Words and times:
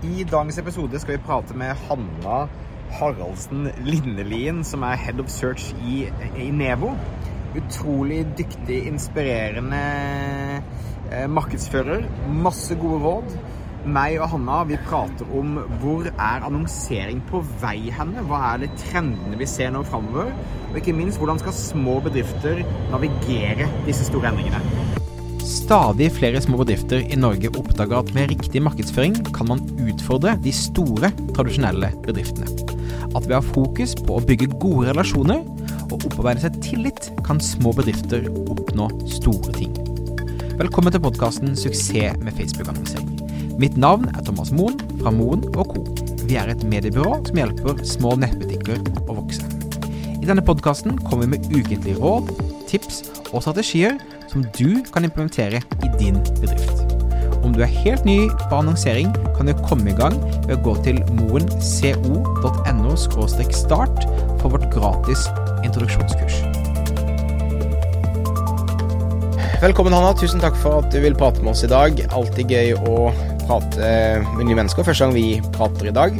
I 0.00 0.24
dagens 0.24 0.56
episode 0.56 0.96
skal 0.96 1.18
vi 1.18 1.24
prate 1.26 1.52
med 1.60 1.76
Hanna 1.84 2.46
Haraldsen 2.96 3.66
Linnelien, 3.84 4.62
som 4.64 4.80
er 4.88 4.96
Head 4.96 5.20
of 5.20 5.28
Search 5.28 5.74
i, 5.84 6.06
i 6.40 6.46
Nevo. 6.56 6.94
Utrolig 7.58 8.22
dyktig, 8.38 8.78
inspirerende 8.88 9.80
eh, 11.10 11.26
markedsfører. 11.28 12.06
Masse 12.32 12.78
gode 12.80 13.02
råd. 13.04 13.36
Meg 13.84 14.16
og 14.22 14.32
Hanna 14.32 14.62
vi 14.70 14.80
prater 14.88 15.28
om 15.36 15.58
hvor 15.82 16.08
er 16.08 16.48
annonsering 16.48 17.20
på 17.28 17.42
vei 17.60 17.92
henne? 17.92 18.24
Hva 18.24 18.40
er 18.54 18.64
det 18.64 18.72
trendene 18.80 19.36
vi 19.40 19.48
ser 19.48 19.74
nå 19.76 19.84
framover? 19.84 20.32
Og 20.70 20.80
ikke 20.80 20.96
minst, 20.96 21.20
hvordan 21.20 21.44
skal 21.44 21.56
små 21.56 21.98
bedrifter 22.08 22.64
navigere 22.88 23.68
disse 23.84 24.08
store 24.08 24.32
endringene? 24.32 24.64
Stadig 25.50 26.08
flere 26.14 26.40
små 26.42 26.60
bedrifter 26.60 27.00
i 27.02 27.16
Norge 27.18 27.50
oppdager 27.58 28.00
at 28.00 28.10
med 28.14 28.30
riktig 28.30 28.62
markedsføring 28.62 29.16
kan 29.34 29.48
man 29.48 29.62
utfordre 29.90 30.36
de 30.42 30.52
store, 30.54 31.12
tradisjonelle 31.36 31.92
bedriftene. 32.06 32.48
At 33.10 33.26
ved 33.26 33.36
å 33.36 33.40
ha 33.40 33.44
fokus 33.44 33.94
på 33.98 34.18
å 34.18 34.24
bygge 34.24 34.50
gode 34.62 34.90
relasjoner 34.92 35.42
og 35.90 35.96
opparbeide 35.98 36.44
seg 36.44 36.58
tillit, 36.64 37.10
kan 37.26 37.42
små 37.42 37.74
bedrifter 37.76 38.28
oppnå 38.46 38.90
store 39.10 39.54
ting. 39.56 39.74
Velkommen 40.60 40.92
til 40.92 41.02
podkasten 41.02 41.56
'Suksess 41.56 42.18
med 42.20 42.34
Facebook-annonsering'. 42.36 43.58
Mitt 43.60 43.76
navn 43.76 44.08
er 44.14 44.22
Thomas 44.24 44.52
Moen 44.52 44.78
fra 45.00 45.10
Moen 45.10 45.42
Co. 45.52 45.84
Vi 46.24 46.36
er 46.36 46.48
et 46.48 46.62
mediebyrå 46.64 47.26
som 47.26 47.40
hjelper 47.40 47.82
små 47.84 48.14
nettbutikker 48.16 48.78
å 49.08 49.16
vokse. 49.18 49.44
I 50.20 50.28
denne 50.28 50.44
podkasten 50.44 50.98
kommer 51.04 51.26
vi 51.26 51.36
med 51.36 51.48
ukentlige 51.50 51.98
råd, 51.98 52.30
tips 52.68 53.02
og 53.32 53.42
strategier 53.42 53.98
som 54.30 54.44
du 54.56 54.82
kan 54.92 55.04
implementere 55.04 55.60
i 55.82 55.92
din 55.98 56.22
bedrift. 56.40 56.79
Om 57.40 57.54
du 57.56 57.62
er 57.64 57.70
helt 57.84 58.04
ny 58.04 58.28
på 58.48 58.58
annonsering, 58.58 59.12
kan 59.36 59.48
du 59.48 59.54
komme 59.64 59.92
i 59.92 59.96
gang 59.96 60.16
ved 60.44 60.58
å 60.58 60.62
gå 60.64 60.74
til 60.84 60.98
moenco.no 61.16 62.96
start 63.00 64.04
for 64.42 64.52
vårt 64.52 64.66
gratis 64.74 65.24
introduksjonskurs. 65.64 66.42
Velkommen, 69.60 69.92
Hanna. 69.92 70.12
Tusen 70.16 70.40
takk 70.40 70.56
for 70.60 70.80
at 70.80 70.92
du 70.92 71.00
vil 71.04 71.16
prate 71.16 71.40
med 71.44 71.52
oss 71.54 71.64
i 71.64 71.70
dag. 71.72 71.96
Alltid 72.16 72.52
gøy 72.52 72.74
å 72.80 73.08
prate 73.46 73.94
med 74.34 74.44
nye 74.48 74.58
mennesker. 74.60 74.84
Første 74.84 75.04
gang 75.04 75.16
vi 75.16 75.40
prater 75.56 75.90
i 75.90 75.96
dag. 75.96 76.16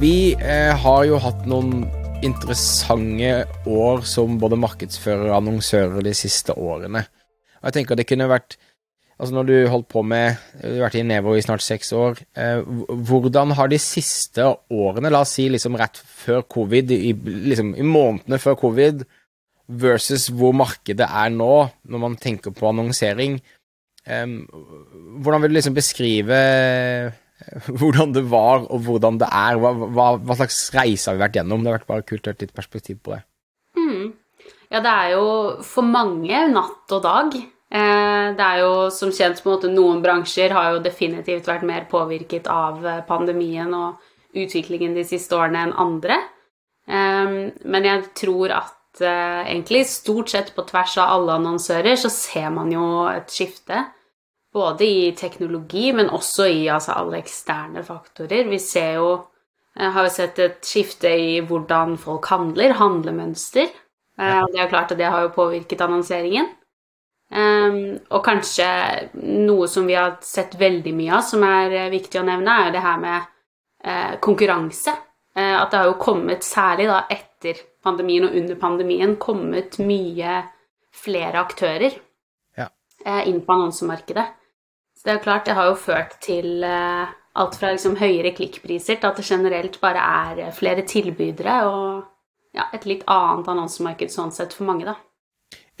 Vi 0.00 0.14
eh, 0.36 0.72
har 0.84 1.02
jo 1.04 1.20
hatt 1.20 1.48
noen 1.48 1.84
interessante 2.24 3.44
år 3.68 4.04
som 4.08 4.38
både 4.40 4.56
markedsfører 4.60 5.30
og 5.30 5.38
annonsører 5.42 6.04
de 6.04 6.14
siste 6.16 6.56
årene. 6.56 7.04
Og 7.60 7.68
jeg 7.68 7.76
tenker 7.76 7.98
det 7.98 8.08
kunne 8.08 8.28
vært 8.30 8.56
Altså 9.20 9.36
når 9.36 9.48
du 9.50 9.54
holdt 9.68 9.88
på 9.92 10.00
med 10.06 10.38
Du 10.62 10.78
har 10.78 10.86
vært 10.86 10.96
i 10.96 11.04
Nevo 11.04 11.34
i 11.36 11.44
snart 11.44 11.64
seks 11.64 11.92
år. 11.92 12.22
Eh, 12.32 12.64
hvordan 12.88 13.52
har 13.58 13.68
de 13.68 13.78
siste 13.80 14.46
årene, 14.72 15.12
la 15.12 15.22
oss 15.26 15.34
si 15.36 15.48
liksom 15.52 15.76
rett 15.76 16.00
før 16.00 16.46
covid, 16.48 16.94
i, 16.96 17.12
liksom 17.52 17.74
i 17.76 17.84
månedene 17.84 18.40
før 18.40 18.56
covid, 18.62 19.04
versus 19.80 20.30
hvor 20.34 20.56
markedet 20.56 21.06
er 21.06 21.34
nå, 21.34 21.52
når 21.86 22.02
man 22.02 22.16
tenker 22.18 22.54
på 22.56 22.70
annonsering 22.72 23.36
eh, 24.08 24.24
Hvordan 25.20 25.44
vil 25.44 25.52
du 25.52 25.58
liksom 25.60 25.76
beskrive 25.76 26.40
hvordan 27.66 28.12
det 28.12 28.24
var, 28.30 28.66
og 28.68 28.84
hvordan 28.84 29.20
det 29.20 29.28
er? 29.32 29.60
Hva, 29.60 29.72
hva, 29.72 30.08
hva, 30.18 30.36
slags 30.36 30.58
reise 30.76 31.08
har 31.08 31.16
vi 31.16 31.24
vært 31.24 31.38
gjennom? 31.38 31.62
Det 31.62 31.70
har 31.70 31.78
vært 31.78 31.92
bare 31.92 32.06
kult 32.08 32.26
å 32.26 32.32
høre 32.32 32.44
litt 32.44 32.56
perspektiv 32.56 32.98
på 33.04 33.14
det. 33.14 33.22
Mm. 33.78 34.10
Ja, 34.70 34.82
det 34.84 34.92
er 34.92 35.14
jo 35.16 35.24
for 35.66 35.86
mange 35.86 36.44
natt 36.52 36.94
og 36.96 37.02
dag. 37.06 37.38
Eh, 37.70 38.32
det 38.34 38.42
er 38.42 38.64
jo 38.64 38.88
som 38.90 39.12
kjent 39.14 39.38
på 39.38 39.46
en 39.46 39.54
måte 39.54 39.70
noen 39.70 40.00
bransjer 40.02 40.50
har 40.56 40.72
jo 40.74 40.82
definitivt 40.82 41.46
vært 41.46 41.66
mer 41.68 41.86
påvirket 41.90 42.50
av 42.50 42.82
eh, 42.82 43.04
pandemien 43.06 43.70
og 43.78 44.00
utviklingen 44.34 44.96
de 44.96 45.04
siste 45.06 45.38
årene 45.38 45.68
enn 45.68 45.76
andre. 45.78 46.18
Eh, 46.90 47.36
men 47.62 47.88
jeg 47.88 48.10
tror 48.24 48.56
at 48.58 48.76
egentlig 49.00 49.84
stort 49.86 50.32
sett 50.32 50.48
på 50.56 50.64
tvers 50.66 50.96
av 50.98 51.12
alle 51.14 51.36
annonsører 51.38 51.94
så 51.94 52.10
ser 52.10 52.48
man 52.50 52.72
jo 52.74 53.06
et 53.06 53.30
skifte. 53.30 53.84
Både 54.50 54.82
i 54.82 55.12
teknologi, 55.14 55.92
men 55.94 56.10
også 56.10 56.48
i 56.50 56.64
altså, 56.66 56.96
alle 56.98 57.20
eksterne 57.20 57.84
faktorer. 57.86 58.48
Vi 58.50 58.58
ser 58.58 58.96
jo 58.98 59.12
har 59.78 60.02
jo 60.02 60.10
sett 60.10 60.40
et 60.42 60.58
skifte 60.66 61.12
i 61.14 61.38
hvordan 61.46 61.94
folk 62.02 62.26
handler, 62.32 62.74
handlemønster. 62.80 63.70
Det 64.18 64.58
er 64.58 64.64
jo 64.64 64.72
klart 64.72 64.90
at 64.90 64.98
det 64.98 65.06
har 65.06 65.22
jo 65.22 65.36
påvirket 65.38 65.86
annonseringen. 65.86 66.50
Um, 67.30 67.94
og 68.10 68.24
kanskje 68.26 68.66
noe 69.22 69.68
som 69.70 69.86
vi 69.86 69.94
har 69.94 70.16
sett 70.26 70.56
veldig 70.58 70.92
mye 70.98 71.12
av, 71.14 71.22
som 71.22 71.44
er 71.46 71.76
uh, 71.76 71.90
viktig 71.92 72.18
å 72.18 72.26
nevne, 72.26 72.56
er 72.56 72.68
jo 72.68 72.74
det 72.74 72.82
her 72.82 72.96
med 72.98 73.28
uh, 73.86 74.16
konkurranse. 74.24 74.94
Uh, 75.38 75.60
at 75.60 75.70
det 75.70 75.78
har 75.78 75.90
jo 75.92 76.00
kommet, 76.02 76.42
særlig 76.42 76.88
da 76.90 77.04
etter 77.06 77.60
pandemien 77.86 78.26
og 78.26 78.34
under 78.40 78.58
pandemien, 78.58 79.14
kommet 79.22 79.78
mye 79.78 80.40
flere 80.90 81.38
aktører 81.38 81.94
ja. 82.58 82.66
inn 83.22 83.38
på 83.46 83.54
annonsemarkedet. 83.54 84.26
Så 84.98 85.06
det 85.06 85.14
er 85.14 85.22
klart, 85.22 85.46
det 85.46 85.54
har 85.56 85.70
jo 85.70 85.78
ført 85.78 86.18
til 86.20 86.66
alt 86.66 87.54
fra 87.56 87.70
liksom 87.72 87.94
høyere 87.96 88.34
klikkpriser 88.36 88.98
til 88.98 89.08
at 89.08 89.16
det 89.16 89.24
generelt 89.24 89.78
bare 89.80 90.02
er 90.02 90.50
flere 90.52 90.82
tilbydere 90.84 91.54
og 91.70 92.02
ja, 92.58 92.66
et 92.74 92.84
litt 92.90 93.06
annet 93.08 93.48
annonsemarked 93.48 94.12
sånn 94.12 94.34
sett 94.34 94.52
for 94.56 94.68
mange, 94.68 94.90
da. 94.90 94.98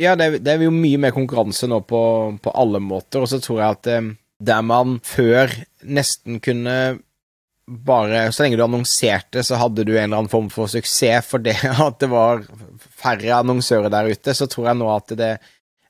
Ja, 0.00 0.14
det 0.16 0.26
er, 0.26 0.38
det 0.40 0.54
er, 0.54 0.64
jo 0.64 0.72
mye 0.72 0.98
mer 1.00 1.12
konkurranse 1.12 1.68
nå 1.68 1.82
på, 1.84 2.00
på 2.40 2.52
alle 2.56 2.80
måter, 2.80 3.20
og 3.20 3.28
så 3.28 3.40
tror 3.42 3.60
jeg 3.60 3.76
at 3.76 3.88
eh, 3.92 4.10
der 4.40 4.64
man 4.64 4.98
før 5.04 5.52
nesten 5.84 6.40
kunne 6.40 6.76
bare 7.70 8.32
Så 8.34 8.42
lenge 8.42 8.56
du 8.58 8.64
annonserte, 8.64 9.44
så 9.46 9.54
hadde 9.60 9.84
du 9.86 9.92
en 9.92 10.08
eller 10.08 10.24
annen 10.24 10.30
form 10.32 10.48
for 10.50 10.66
suksess 10.66 11.28
for 11.28 11.38
det 11.38 11.54
at 11.86 12.00
det 12.02 12.08
var 12.10 12.40
færre 12.98 13.36
annonsører 13.36 13.92
der 13.92 14.08
ute, 14.10 14.34
så 14.34 14.48
tror 14.50 14.66
jeg 14.66 14.78
nå 14.80 14.88
at 14.90 15.14
det, 15.20 15.28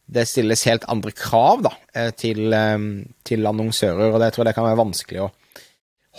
det 0.04 0.26
stilles 0.28 0.66
helt 0.68 0.84
andre 0.92 1.14
krav 1.16 1.62
da, 1.64 1.72
eh, 1.96 2.10
til, 2.12 2.52
eh, 2.52 2.76
til 3.24 3.48
annonsører, 3.48 4.10
og 4.10 4.20
det 4.20 4.28
tror 4.34 4.44
jeg 4.44 4.50
det 4.50 4.56
kan 4.58 4.68
være 4.68 4.80
vanskelig 4.82 5.22
å 5.24 5.30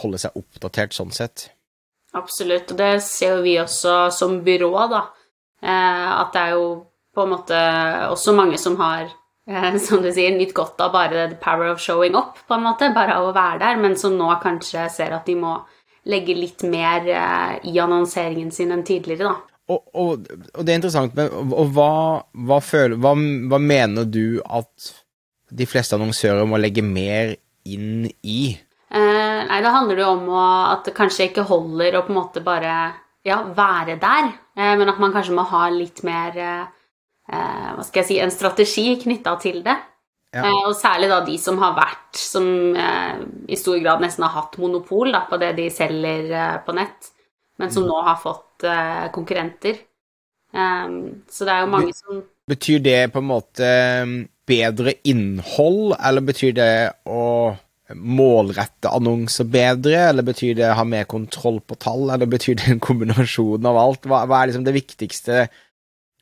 holde 0.01 0.23
seg 0.23 0.39
oppdatert 0.41 0.97
sånn 0.97 1.13
sett. 1.13 1.51
Absolutt, 2.17 2.73
og 2.73 2.81
det 2.81 2.95
ser 3.05 3.35
jo 3.35 3.45
vi 3.45 3.59
også 3.61 4.07
som 4.15 4.39
byrå, 4.47 4.71
da. 4.89 5.03
At 5.61 6.33
det 6.33 6.41
er 6.41 6.55
jo 6.57 6.65
på 7.15 7.25
en 7.25 7.33
måte 7.33 7.59
også 8.11 8.33
mange 8.35 8.57
som 8.61 8.77
har, 8.79 9.09
eh, 9.49 9.77
som 9.85 10.01
du 10.03 10.11
sier, 10.13 10.33
nytt 10.35 10.53
godt 10.57 10.81
av 10.83 10.93
bare 10.95 11.27
the 11.31 11.39
power 11.41 11.71
of 11.71 11.81
showing 11.83 12.15
up, 12.15 12.39
på 12.47 12.57
en 12.57 12.65
måte, 12.65 12.91
bare 12.95 13.17
av 13.19 13.29
å 13.29 13.35
være 13.35 13.61
der, 13.63 13.79
men 13.83 13.97
som 13.99 14.17
nå 14.17 14.31
kanskje 14.43 14.87
ser 14.93 15.15
at 15.17 15.27
de 15.27 15.37
må 15.39 15.57
legge 16.09 16.33
litt 16.37 16.63
mer 16.65 17.05
eh, 17.05 17.59
i 17.69 17.77
annonseringen 17.79 18.51
sin 18.51 18.73
enn 18.73 18.85
tidligere, 18.87 19.29
da. 19.29 19.47
Og, 19.71 19.83
og, 19.95 20.25
og 20.57 20.65
det 20.65 20.73
er 20.73 20.79
interessant, 20.81 21.13
men 21.15 21.29
og 21.31 21.69
hva, 21.75 21.91
hva, 22.47 22.57
føler, 22.63 22.97
hva, 22.99 23.13
hva 23.51 23.59
mener 23.61 24.09
du 24.09 24.41
at 24.43 24.91
de 25.51 25.67
fleste 25.67 25.95
annonsører 25.95 26.47
må 26.47 26.59
legge 26.59 26.83
mer 26.83 27.35
inn 27.67 28.09
i? 28.23 28.41
Eh, 28.91 29.39
nei, 29.47 29.61
da 29.63 29.71
handler 29.71 30.01
det 30.01 30.07
om 30.09 30.25
å, 30.31 30.43
at 30.73 30.87
det 30.87 30.95
kanskje 30.97 31.29
ikke 31.29 31.47
holder 31.47 31.99
å 31.99 32.03
på 32.03 32.11
en 32.11 32.19
måte 32.19 32.43
bare 32.43 32.73
ja, 33.23 33.37
være 33.55 33.95
der, 34.01 34.31
eh, 34.57 34.73
men 34.79 34.89
at 34.91 34.99
man 34.99 35.13
kanskje 35.15 35.37
må 35.37 35.45
ha 35.53 35.67
litt 35.71 36.01
mer 36.07 36.39
Eh, 36.41 36.80
hva 37.29 37.83
skal 37.85 38.01
jeg 38.01 38.07
si, 38.09 38.17
en 38.19 38.33
strategi 38.33 38.85
knytta 39.03 39.35
til 39.41 39.61
det. 39.65 39.77
Ja. 40.31 40.45
Eh, 40.47 40.65
og 40.69 40.75
særlig 40.79 41.09
da 41.11 41.19
de 41.27 41.37
som 41.41 41.59
har 41.59 41.75
vært, 41.75 42.15
som 42.15 42.45
eh, 42.79 43.23
i 43.51 43.59
stor 43.59 43.79
grad 43.83 44.03
nesten 44.03 44.23
har 44.23 44.35
hatt 44.37 44.57
monopol 44.61 45.11
da, 45.11 45.25
på 45.27 45.39
det 45.41 45.53
de 45.59 45.67
selger 45.73 46.61
på 46.65 46.75
nett, 46.77 47.11
men 47.59 47.71
som 47.73 47.83
mm. 47.85 47.89
nå 47.91 48.03
har 48.07 48.19
fått 48.21 48.67
konkurrenter. 49.13 49.79
så 50.53 51.45
det 51.47 51.53
er 51.53 51.63
jo 51.63 51.69
mange 51.71 51.93
som 51.97 52.19
Betyr 52.51 52.81
det 52.83 53.13
på 53.13 53.21
en 53.21 53.29
måte 53.29 53.67
bedre 54.49 54.93
innhold, 55.07 55.95
eller 55.97 56.25
betyr 56.25 56.55
det 56.57 56.73
å 57.07 57.23
målrette 57.95 58.91
annonser 58.91 59.47
bedre, 59.51 60.07
eller 60.09 60.25
betyr 60.27 60.57
det 60.59 60.67
å 60.69 60.77
ha 60.79 60.85
mer 60.87 61.07
kontroll 61.09 61.59
på 61.63 61.77
tall, 61.81 62.09
eller 62.13 62.29
betyr 62.29 62.59
det 62.59 62.69
en 62.73 62.83
kombinasjon 62.83 63.67
av 63.67 63.79
alt? 63.79 64.07
Hva, 64.09 64.23
hva 64.29 64.41
er 64.41 64.51
liksom 64.51 64.65
det 64.67 64.75
viktigste 64.75 65.45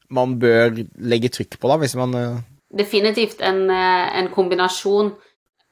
man 0.09 0.37
bør 0.41 0.73
legge 0.97 1.31
trykk 1.33 1.57
på, 1.59 1.69
da, 1.71 1.79
hvis 1.81 1.95
man 1.99 2.15
uh... 2.17 2.37
Definitivt 2.69 3.41
en, 3.41 3.63
eh, 3.73 4.07
en, 4.19 4.29
kombinasjon. 4.29 5.11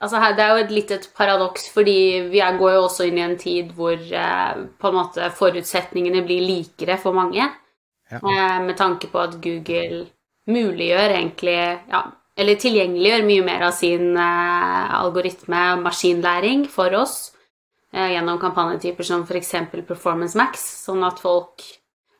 Altså 0.02 0.22
her, 0.22 0.34
det 0.38 0.44
er 0.44 0.50
jo 0.54 0.64
et 0.64 0.74
litt 0.74 0.92
et 0.94 1.06
paradoks, 1.18 1.68
fordi 1.74 1.98
vi 2.32 2.42
går 2.42 2.74
jo 2.74 2.84
også 2.88 3.06
inn 3.06 3.20
i 3.20 3.26
en 3.26 3.38
tid 3.38 3.70
hvor 3.78 3.98
eh, 3.98 4.60
på 4.82 4.90
en 4.90 4.98
måte 4.98 5.30
forutsetningene 5.38 6.24
blir 6.26 6.46
likere 6.46 6.98
for 7.02 7.18
mange. 7.18 7.46
Ja. 8.10 8.22
Eh, 8.22 8.60
med 8.66 8.78
tanke 8.78 9.10
på 9.12 9.20
at 9.20 9.36
Google 9.44 10.06
muliggjør 10.48 11.12
egentlig 11.12 11.58
ja, 11.92 12.06
Eller 12.38 12.56
tilgjengeliggjør 12.56 13.26
mye 13.28 13.44
mer 13.44 13.66
av 13.68 13.74
sin 13.76 14.14
eh, 14.16 14.94
algoritme 14.96 15.64
maskinlæring 15.82 16.68
for 16.72 16.94
oss 16.96 17.34
eh, 17.94 18.14
gjennom 18.14 18.40
kampanjetyper 18.40 19.04
som 19.04 19.26
f.eks. 19.26 19.56
Performance 19.90 20.38
Max, 20.38 20.64
sånn 20.86 21.04
at 21.04 21.20
folk 21.20 21.66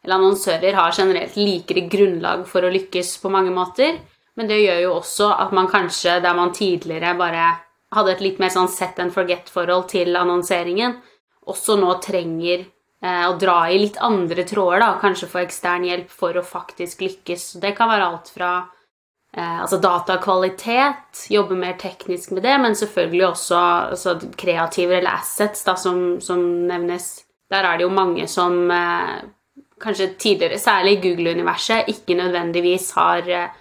eller 0.08 0.22
annonsører 0.22 0.78
har 0.80 0.96
generelt 0.96 1.36
likere 1.36 1.84
grunnlag 1.92 2.46
for 2.48 2.64
å 2.64 2.72
lykkes 2.72 3.18
på 3.20 3.32
mange 3.34 3.52
måter. 3.52 3.98
Men 4.40 4.48
det 4.48 4.62
gjør 4.62 4.80
jo 4.86 4.94
også 5.02 5.28
at 5.36 5.52
man 5.52 5.68
kanskje, 5.68 6.22
der 6.24 6.38
man 6.38 6.54
tidligere 6.56 7.12
bare 7.20 7.50
hadde 7.96 8.14
et 8.14 8.24
litt 8.24 8.40
mer 8.40 8.54
sånn 8.54 8.70
set 8.72 9.00
and 9.04 9.12
forget-forhold 9.12 9.88
til 9.92 10.16
annonseringen, 10.16 10.96
også 11.48 11.76
nå 11.80 11.98
trenger 12.04 12.64
eh, 12.64 13.26
å 13.28 13.36
dra 13.40 13.60
i 13.72 13.82
litt 13.82 14.00
andre 14.04 14.48
tråder, 14.48 14.80
da, 14.84 14.90
kanskje 15.02 15.30
få 15.32 15.44
ekstern 15.44 15.88
hjelp 15.88 16.12
for 16.12 16.40
å 16.40 16.46
faktisk 16.46 17.04
lykkes. 17.04 17.54
Det 17.64 17.74
kan 17.76 17.92
være 17.92 18.08
alt 18.08 18.32
fra 18.32 18.52
eh, 19.36 19.60
altså 19.64 19.80
datakvalitet, 19.84 21.26
jobbe 21.32 21.60
mer 21.60 21.76
teknisk 21.80 22.36
med 22.36 22.48
det, 22.48 22.58
men 22.64 22.76
selvfølgelig 22.80 23.28
også 23.30 23.64
altså, 23.96 24.18
kreativer 24.40 25.02
eller 25.02 25.20
assets, 25.20 25.64
da, 25.68 25.76
som, 25.80 26.22
som, 26.24 26.44
nevnes. 26.68 27.10
Der 27.52 27.64
er 27.64 27.80
det 27.80 27.88
jo 27.88 27.96
mange 27.96 28.28
som 28.32 28.60
eh, 28.72 29.18
kanskje 29.82 30.12
tidligere, 30.20 30.60
særlig 30.60 30.98
i 30.98 31.02
Google-universet, 31.06 31.90
ikke 31.94 32.18
nødvendigvis 32.18 32.92
har 32.98 33.30
eh, 33.30 33.56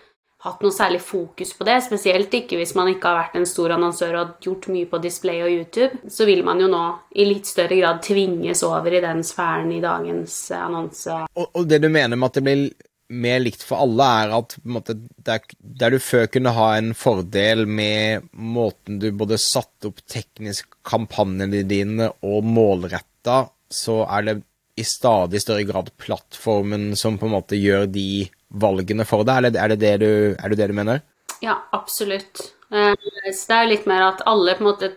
hatt 0.46 0.62
noe 0.62 0.74
særlig 0.74 1.00
fokus 1.02 1.52
på 1.56 1.66
det, 1.66 1.76
spesielt 1.84 2.34
ikke 2.38 2.58
hvis 2.60 2.74
man 2.78 2.90
ikke 2.92 3.10
har 3.10 3.20
vært 3.22 3.38
en 3.40 3.48
stor 3.48 3.74
annonsør 3.76 4.18
og 4.20 4.34
gjort 4.44 4.68
mye 4.72 4.88
på 4.90 5.00
display 5.02 5.42
og 5.44 5.52
YouTube, 5.52 6.02
så 6.12 6.26
vil 6.28 6.44
man 6.46 6.60
jo 6.62 6.68
nå 6.72 6.82
i 7.18 7.26
litt 7.28 7.48
større 7.48 7.78
grad 7.78 8.02
tvinges 8.06 8.62
over 8.66 8.94
i 8.94 9.02
den 9.04 9.24
sfæren 9.26 9.72
i 9.74 9.82
dagens 9.84 10.36
annonse. 10.56 11.24
Og, 11.34 11.48
og 11.50 11.70
det 11.70 11.80
du 11.82 11.88
mener 11.90 12.14
med 12.14 12.30
at 12.30 12.38
det 12.38 12.46
blir 12.46 12.68
mer 13.06 13.38
likt 13.38 13.62
for 13.62 13.84
alle, 13.84 14.06
er 14.22 14.34
at 14.34 14.56
måte, 14.66 14.96
der, 15.26 15.44
der, 15.58 15.94
du 15.94 16.02
før 16.02 16.26
kunne 16.30 16.54
ha 16.56 16.70
en 16.76 16.90
fordel 16.98 17.64
med 17.70 18.26
måten 18.32 18.98
du 19.02 19.12
både 19.14 19.38
satte 19.38 19.92
opp 19.92 20.02
teknisk 20.10 20.74
kampanjene 20.86 21.62
dine 21.68 22.10
og 22.26 22.46
målretta, 22.46 23.44
så 23.70 24.02
er 24.06 24.26
det 24.26 24.36
i 24.76 24.84
stadig 24.84 25.40
større 25.42 25.64
grad 25.64 25.90
plattformen 25.96 26.90
som 26.96 27.16
på 27.18 27.26
en 27.28 27.36
måte 27.38 27.56
gjør 27.56 27.86
de 27.88 28.26
valgene 28.60 29.06
for 29.08 29.24
deg? 29.26 29.48
Er 29.56 29.72
det, 29.72 29.78
det, 29.80 29.94
du, 30.02 30.10
er 30.36 30.52
det 30.52 30.58
det 30.60 30.68
du 30.70 30.76
mener? 30.76 31.00
Ja, 31.40 31.56
absolutt. 31.76 32.42
Eh, 32.72 32.92
så 33.32 33.48
det 33.48 33.56
er 33.56 33.64
jo 33.64 33.72
litt 33.72 33.88
mer 33.88 34.08
at 34.10 34.24
alle 34.28 34.56
på 34.56 34.64
en 34.64 34.70
måte 34.70 34.92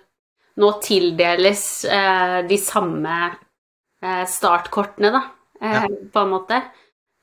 nå 0.60 0.74
tildeles 0.84 1.64
eh, 1.88 2.40
de 2.50 2.58
samme 2.60 3.16
eh, 4.04 4.26
startkortene, 4.28 5.14
da, 5.16 5.24
ja. 5.64 5.86
på 5.88 6.26
en 6.26 6.36
måte. 6.36 6.62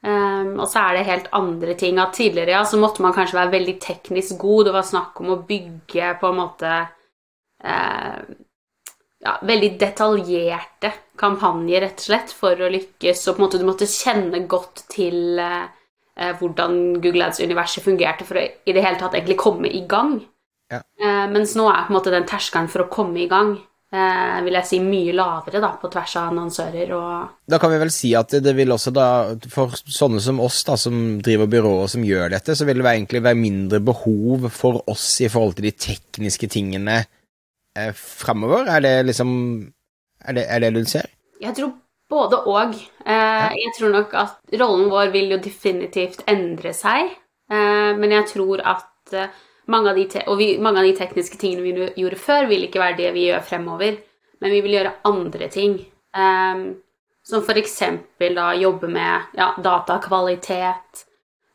og 0.06 0.66
så 0.70 0.78
er 0.78 0.94
det 0.94 1.06
helt 1.08 1.28
andre 1.34 1.74
ting. 1.74 1.96
At 1.98 2.14
tidligere 2.14 2.54
ja, 2.54 2.64
så 2.64 2.78
måtte 2.78 3.02
man 3.02 3.14
kanskje 3.16 3.40
være 3.40 3.56
veldig 3.56 3.76
teknisk 3.82 4.36
god. 4.38 4.68
Det 4.68 4.74
var 4.76 4.86
snakk 4.86 5.20
om 5.20 5.32
å 5.34 5.40
bygge 5.48 6.12
på 6.20 6.30
en 6.30 6.38
måte 6.38 6.74
ja, 9.26 9.34
veldig 9.46 9.72
detaljerte 9.80 10.92
kampanjer, 11.18 11.82
rett 11.82 12.02
og 12.02 12.08
slett, 12.10 12.32
for 12.36 12.62
å 12.62 12.70
lykkes. 12.72 13.24
Og 13.26 13.36
på 13.36 13.40
en 13.40 13.46
måte 13.46 13.60
du 13.60 13.66
måtte 13.66 13.90
kjenne 13.90 14.44
godt 14.50 14.86
til 14.92 15.40
eh, 15.42 16.32
hvordan 16.38 16.98
Google 17.02 17.28
Ads-universet 17.28 17.84
fungerte 17.84 18.26
for 18.28 18.40
å 18.40 18.44
i 18.46 18.74
det 18.74 18.84
hele 18.84 19.00
tatt 19.00 19.16
egentlig 19.16 19.40
komme 19.40 19.70
i 19.72 19.82
gang. 19.88 20.18
Ja. 20.72 20.82
Eh, 20.82 21.24
mens 21.32 21.56
nå 21.58 21.66
er 21.70 21.86
på 21.86 21.94
en 21.94 21.98
måte 21.98 22.14
den 22.14 22.28
terskelen 22.28 22.70
for 22.70 22.84
å 22.84 22.90
komme 22.90 23.22
i 23.22 23.28
gang 23.30 23.54
eh, 23.94 24.38
vil 24.42 24.56
jeg 24.58 24.66
si 24.66 24.80
mye 24.82 25.14
lavere 25.14 25.60
da, 25.62 25.72
på 25.78 25.90
tvers 25.92 26.16
av 26.18 26.32
annonsører 26.32 26.94
og 26.96 27.36
Da 27.46 27.60
kan 27.62 27.70
vi 27.70 27.78
vel 27.84 27.92
si 27.94 28.10
at 28.18 28.34
det 28.42 28.54
vil 28.58 28.74
også 28.74 28.90
da, 28.94 29.08
for 29.52 29.76
sånne 29.78 30.22
som 30.24 30.42
oss 30.42 30.62
da, 30.66 30.74
som 30.80 31.20
driver 31.22 31.50
byråer 31.52 31.92
som 31.94 32.06
gjør 32.06 32.34
dette, 32.34 32.58
så 32.58 32.66
vil 32.66 32.82
det 32.82 32.96
egentlig 32.96 33.22
være 33.28 33.38
mindre 33.38 33.82
behov 33.92 34.48
for 34.54 34.82
oss 34.90 35.06
i 35.22 35.30
forhold 35.30 35.58
til 35.58 35.70
de 35.70 35.76
tekniske 35.86 36.50
tingene 36.50 37.04
eh, 37.76 37.92
fremover? 37.96 38.66
Er 38.72 38.84
det 38.84 38.94
liksom 39.10 39.30
er 40.26 40.32
det, 40.38 40.46
er 40.50 40.62
det 40.64 40.72
du 40.74 40.84
ser? 40.88 41.10
Jeg 41.40 41.54
tror 41.56 41.74
både 42.10 42.40
og. 42.48 42.74
Eh, 43.06 43.50
jeg 43.60 43.74
tror 43.78 43.92
nok 43.94 44.14
at 44.18 44.56
rollen 44.60 44.88
vår 44.90 45.12
vil 45.14 45.34
jo 45.34 45.42
definitivt 45.42 46.24
endre 46.30 46.72
seg. 46.76 47.12
Eh, 47.50 47.92
men 47.98 48.14
jeg 48.14 48.30
tror 48.32 48.62
at 48.64 49.14
eh, 49.14 49.34
mange 49.70 49.92
av, 49.92 49.98
de 49.98 50.24
og 50.26 50.38
vi, 50.38 50.52
mange 50.62 50.82
av 50.82 50.88
de 50.88 50.96
tekniske 50.98 51.38
tingene 51.40 51.66
vi 51.66 51.90
gjorde 52.02 52.20
før, 52.22 52.48
vil 52.50 52.66
ikke 52.66 52.82
være 52.82 52.98
det 53.02 53.12
vi 53.16 53.28
gjør 53.28 53.46
fremover. 53.46 54.00
Men 54.42 54.52
vi 54.52 54.62
vil 54.64 54.78
gjøre 54.78 54.96
andre 55.08 55.50
ting. 55.52 55.78
Eh, 56.16 56.64
som 57.26 57.42
f.eks. 57.42 57.82
da 58.18 58.54
jobbe 58.54 58.88
med 58.88 59.36
ja, 59.38 59.50
datakvalitet. 59.62 61.06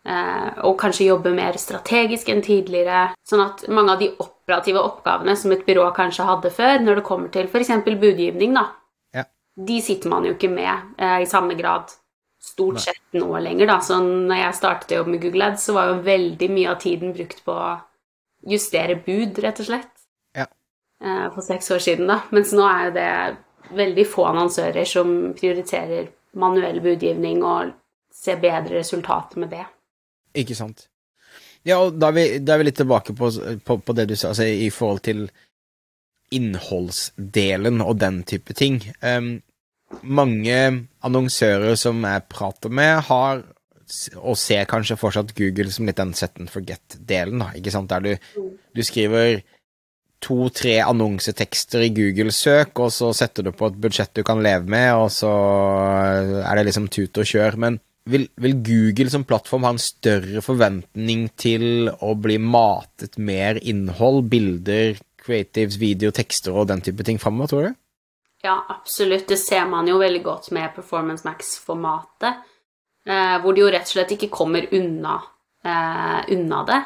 Eh, 0.01 0.47
og 0.65 0.79
kanskje 0.81 1.11
jobbe 1.11 1.31
mer 1.35 1.57
strategisk 1.61 2.31
enn 2.33 2.43
tidligere. 2.43 3.11
Sånn 3.27 3.43
at 3.45 3.67
mange 3.69 3.95
av 3.95 4.01
de 4.01 4.09
operative 4.51 4.83
oppgavene 4.83 5.35
som 5.39 5.53
et 5.55 5.65
byrå 5.65 5.87
kanskje 5.95 6.27
hadde 6.27 6.51
før, 6.53 6.79
når 6.83 6.99
det 6.99 7.07
kommer 7.07 7.31
til 7.33 7.47
f.eks. 7.47 7.71
budgivning, 7.87 8.53
da, 8.57 8.67
de 9.55 9.81
sitter 9.83 10.09
man 10.11 10.25
jo 10.25 10.35
ikke 10.35 10.49
med 10.51 10.95
eh, 10.97 11.21
i 11.23 11.29
samme 11.29 11.55
grad 11.59 11.91
stort 12.41 12.79
Nei. 12.79 12.83
sett 12.87 13.17
nå 13.19 13.29
lenger, 13.43 13.67
da. 13.69 13.77
Så 13.83 13.99
når 14.01 14.39
jeg 14.39 14.57
startet 14.57 14.93
å 14.93 15.01
jobbe 15.01 15.13
med 15.15 15.23
Google 15.25 15.49
Ads, 15.51 15.65
så 15.67 15.75
var 15.77 15.91
jo 15.91 16.03
veldig 16.05 16.49
mye 16.55 16.71
av 16.71 16.79
tiden 16.81 17.13
brukt 17.15 17.43
på 17.45 17.53
å 17.53 17.71
justere 18.51 18.97
bud, 19.05 19.41
rett 19.43 19.61
og 19.61 19.67
slett. 19.67 19.91
Ja. 20.37 20.47
Eh, 21.03 21.27
for 21.35 21.45
seks 21.45 21.69
år 21.75 21.83
siden, 21.83 22.09
da. 22.09 22.21
Mens 22.33 22.53
nå 22.57 22.65
er 22.65 22.87
jo 22.87 22.95
det 22.97 23.11
veldig 23.77 24.07
få 24.09 24.25
annonsører 24.31 24.87
som 24.89 25.13
prioriterer 25.37 26.09
manuell 26.41 26.79
budgivning 26.83 27.43
og 27.43 27.75
ser 28.15 28.39
bedre 28.41 28.79
resultater 28.79 29.39
med 29.41 29.53
det. 29.53 29.67
Ikke 30.41 30.55
sant. 30.57 30.87
Ja, 31.67 31.77
og 31.77 31.99
da 32.01 32.09
er 32.09 32.17
vi, 32.17 32.25
da 32.41 32.55
er 32.55 32.61
vi 32.61 32.69
litt 32.69 32.79
tilbake 32.79 33.13
på, 33.17 33.29
på, 33.65 33.77
på 33.85 33.95
det 33.97 34.07
du 34.09 34.15
sa, 34.17 34.31
altså 34.31 34.47
i 34.49 34.69
forhold 34.73 35.03
til 35.05 35.25
innholdsdelen 36.33 37.83
og 37.83 37.97
den 38.01 38.21
type 38.27 38.55
ting. 38.57 38.79
Um, 39.03 39.41
mange 40.01 40.57
annonsører 41.03 41.75
som 41.79 42.01
jeg 42.07 42.27
prater 42.31 42.71
med, 42.71 43.01
har 43.09 43.43
og 44.15 44.37
ser 44.39 44.69
kanskje 44.71 44.95
fortsatt 44.95 45.33
Google 45.35 45.71
som 45.73 45.89
litt 45.89 45.99
den 45.99 46.13
set 46.15 46.39
and 46.39 46.47
forget-delen, 46.51 47.43
ikke 47.59 47.73
sant, 47.73 47.91
der 47.91 48.05
du, 48.05 48.53
du 48.71 48.81
skriver 48.87 49.41
to-tre 50.21 50.77
annonsetekster 50.85 51.83
i 51.83 51.91
Google-søk, 51.95 52.77
og 52.79 52.91
så 52.93 53.09
setter 53.17 53.47
du 53.47 53.51
på 53.57 53.71
et 53.71 53.79
budsjett 53.81 54.13
du 54.15 54.23
kan 54.25 54.41
leve 54.43 54.69
med, 54.69 54.93
og 54.95 55.09
så 55.13 55.31
er 56.45 56.59
det 56.59 56.67
liksom 56.69 56.87
tut 56.93 57.17
og 57.17 57.27
kjør. 57.27 57.57
Men 57.59 57.79
vil, 58.09 58.27
vil, 58.41 58.55
Google 58.65 59.11
som 59.13 59.25
plattform 59.27 59.67
ha 59.67 59.73
en 59.75 59.81
større 59.81 60.41
forventning 60.45 61.27
til 61.39 61.91
å 62.01 62.15
bli 62.17 62.37
matet 62.41 63.17
mer 63.21 63.59
innhold, 63.61 64.25
bilder, 64.31 64.97
creatives, 65.21 65.77
video, 65.81 66.13
tekster 66.15 66.55
og 66.55 66.69
den 66.71 66.81
type 66.85 67.05
ting 67.05 67.21
framover, 67.21 67.51
tror 67.51 67.67
du? 67.67 67.77
Ja, 68.41 68.55
absolutt. 68.73 69.27
Det 69.29 69.37
ser 69.37 69.67
man 69.69 69.89
jo 69.89 69.99
veldig 70.01 70.23
godt 70.25 70.49
med 70.55 70.73
Performance 70.73 71.27
Max-formatet. 71.27 72.41
Eh, 73.05 73.37
hvor 73.41 73.53
det 73.53 73.61
jo 73.63 73.69
rett 73.73 73.85
og 73.85 73.93
slett 73.95 74.15
ikke 74.15 74.31
kommer 74.33 74.65
unna, 74.77 75.19
eh, 75.65 76.33
unna 76.33 76.63
det. 76.65 76.81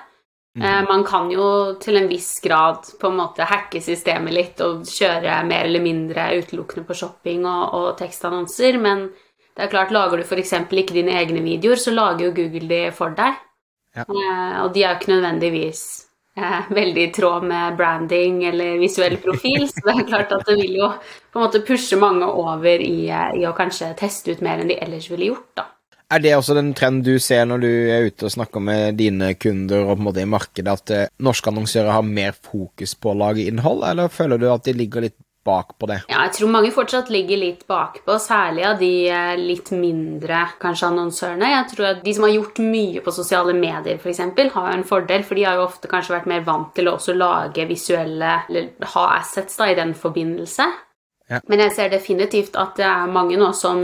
Mm. 0.56 0.63
Eh, 0.63 0.81
man 0.88 1.03
kan 1.03 1.31
jo 1.31 1.75
til 1.79 1.97
en 2.00 2.07
viss 2.07 2.39
grad 2.44 2.88
på 3.00 3.07
en 3.07 3.17
måte 3.19 3.47
hacke 3.47 3.81
systemet 3.83 4.33
litt 4.33 4.62
og 4.63 4.85
kjøre 4.88 5.41
mer 5.47 5.67
eller 5.67 5.83
mindre 5.83 6.29
utelukkende 6.39 6.88
på 6.88 6.95
shopping 6.95 7.44
og, 7.44 7.74
og 7.75 7.88
tekstannonser, 8.00 8.79
men 8.79 9.10
det 9.55 9.65
er 9.65 9.71
klart, 9.71 9.93
lager 9.95 10.19
du 10.19 10.25
f.eks. 10.25 10.53
ikke 10.67 10.97
dine 10.97 11.15
egne 11.15 11.43
videoer, 11.45 11.79
så 11.79 11.93
lager 11.95 12.27
jo 12.27 12.33
Google 12.35 12.67
de 12.67 12.81
for 12.95 13.15
deg. 13.15 13.38
Ja. 13.95 14.03
Eh, 14.03 14.57
og 14.65 14.74
de 14.75 14.83
er 14.83 14.89
jo 14.89 14.97
ikke 15.00 15.13
nødvendigvis 15.13 15.83
eh, 16.35 16.71
veldig 16.75 17.05
i 17.05 17.12
tråd 17.15 17.45
med 17.47 17.77
branding 17.79 18.41
eller 18.50 18.81
visuell 18.81 19.15
profil, 19.24 19.69
så 19.71 19.85
det 19.85 19.95
er 19.95 20.09
klart 20.09 20.35
at 20.35 20.43
det 20.50 20.57
vil 20.59 20.75
jo 20.81 20.89
på 21.00 21.39
en 21.39 21.45
måte 21.45 21.63
pushe 21.63 22.00
mange 22.00 22.27
over 22.27 22.83
i, 22.83 23.07
eh, 23.07 23.31
i 23.39 23.47
å 23.47 23.55
kanskje 23.55 23.93
teste 24.00 24.35
ut 24.35 24.43
mer 24.45 24.59
enn 24.59 24.74
de 24.74 24.79
ellers 24.83 25.07
ville 25.12 25.31
gjort, 25.31 25.50
da. 25.62 25.69
Er 26.13 26.21
det 26.21 26.35
også 26.38 26.53
den 26.53 26.69
trenden 26.77 27.01
du 27.01 27.15
ser 27.17 27.47
når 27.50 27.63
du 27.63 27.69
er 27.89 28.03
ute 28.05 28.27
og 28.27 28.33
snakker 28.35 28.62
med 28.62 29.00
dine 29.00 29.31
kunder 29.41 29.88
og 29.88 29.95
på 29.95 29.97
en 29.97 30.05
måte 30.05 30.21
i 30.21 30.29
markedet, 30.29 30.75
at 30.75 30.93
eh, 30.93 31.07
norske 31.25 31.50
annonsører 31.50 31.95
har 31.95 32.05
mer 32.05 32.35
fokus 32.38 32.93
på 33.00 33.12
å 33.12 33.17
lage 33.24 33.47
innhold, 33.50 33.81
eller 33.88 34.12
føler 34.13 34.41
du 34.41 34.45
at 34.51 34.67
de 34.67 34.75
ligger 34.77 35.07
litt 35.07 35.17
bakpå 35.45 35.89
det? 35.89 35.99
Ja, 36.09 36.23
jeg 36.25 36.35
tror 36.37 36.51
mange 36.53 36.71
fortsatt 36.73 37.11
ligger 37.13 37.39
litt 37.41 37.65
bakpå, 37.69 38.17
særlig 38.21 38.65
av 38.67 38.79
de 38.81 38.91
eh, 39.11 39.33
litt 39.39 39.71
mindre 39.75 40.41
kanskje 40.61 40.89
annonsørene. 40.89 41.51
Jeg 41.53 41.69
tror 41.71 41.89
at 41.91 42.01
de 42.05 42.15
som 42.17 42.27
har 42.27 42.33
gjort 42.33 42.61
mye 42.65 43.03
på 43.05 43.13
sosiale 43.15 43.55
medier, 43.57 43.99
f.eks., 43.99 44.23
har 44.55 44.71
en 44.71 44.87
fordel, 44.87 45.25
for 45.27 45.37
de 45.37 45.45
har 45.47 45.59
jo 45.59 45.67
ofte 45.67 45.91
kanskje 45.91 46.15
vært 46.17 46.29
mer 46.31 46.45
vant 46.47 46.73
til 46.75 46.89
å 46.89 46.97
også 46.97 47.15
lage 47.17 47.67
visuelle, 47.69 48.39
eller 48.49 48.91
ha 48.95 49.05
assets 49.19 49.61
da, 49.61 49.69
i 49.69 49.77
den 49.77 49.95
forbindelse. 49.97 50.67
Ja. 51.29 51.39
Men 51.49 51.63
jeg 51.63 51.73
ser 51.73 51.89
definitivt 51.89 52.57
at 52.61 52.77
det 52.77 52.85
er 52.85 53.09
mange 53.09 53.37
nå 53.41 53.49
som 53.57 53.79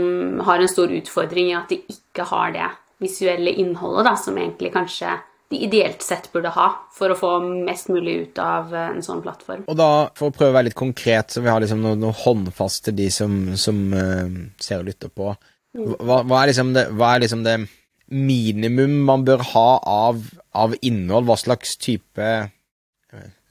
har 0.46 0.62
en 0.62 0.70
stor 0.70 0.92
utfordring 0.94 1.50
i 1.50 1.58
at 1.58 1.72
de 1.72 1.80
ikke 1.90 2.28
har 2.30 2.54
det 2.54 2.68
visuelle 3.02 3.50
innholdet, 3.58 4.06
da, 4.06 4.14
som 4.18 4.38
egentlig 4.38 4.70
kanskje 4.74 5.16
de 5.52 5.60
ideelt 5.66 6.02
sett 6.04 6.30
burde 6.32 6.52
ha 6.54 6.68
for 6.94 7.12
å 7.12 7.18
få 7.18 7.32
mest 7.44 7.90
mulig 7.92 8.14
ut 8.24 8.40
av 8.42 8.72
eh, 8.74 8.88
en 8.94 9.04
sånn 9.04 9.22
plattform. 9.24 9.66
Og 9.70 9.78
da, 9.78 9.90
for 10.18 10.30
å 10.30 10.34
prøve 10.34 10.54
å 10.54 10.56
være 10.58 10.70
litt 10.70 10.78
konkret, 10.78 11.34
så 11.34 11.44
vi 11.44 11.52
har 11.52 11.62
liksom 11.62 11.84
noe, 11.84 11.98
noe 12.00 12.16
håndfast 12.24 12.88
til 12.88 12.96
de 12.98 13.10
som, 13.12 13.36
som 13.60 13.84
uh, 13.92 14.40
ser 14.62 14.82
og 14.82 14.88
lytter 14.90 15.12
på. 15.12 15.30
Mm. 15.76 15.94
Hva, 16.00 16.22
hva, 16.24 16.40
er 16.40 16.52
liksom 16.52 16.74
det, 16.76 16.88
hva 16.96 17.14
er 17.14 17.24
liksom 17.24 17.44
det 17.46 17.58
minimum 18.12 18.98
man 19.08 19.22
bør 19.28 19.44
ha 19.52 19.68
av, 19.88 20.26
av 20.56 20.74
innhold? 20.80 21.28
Hva 21.30 21.38
slags 21.40 21.78
type 21.80 22.32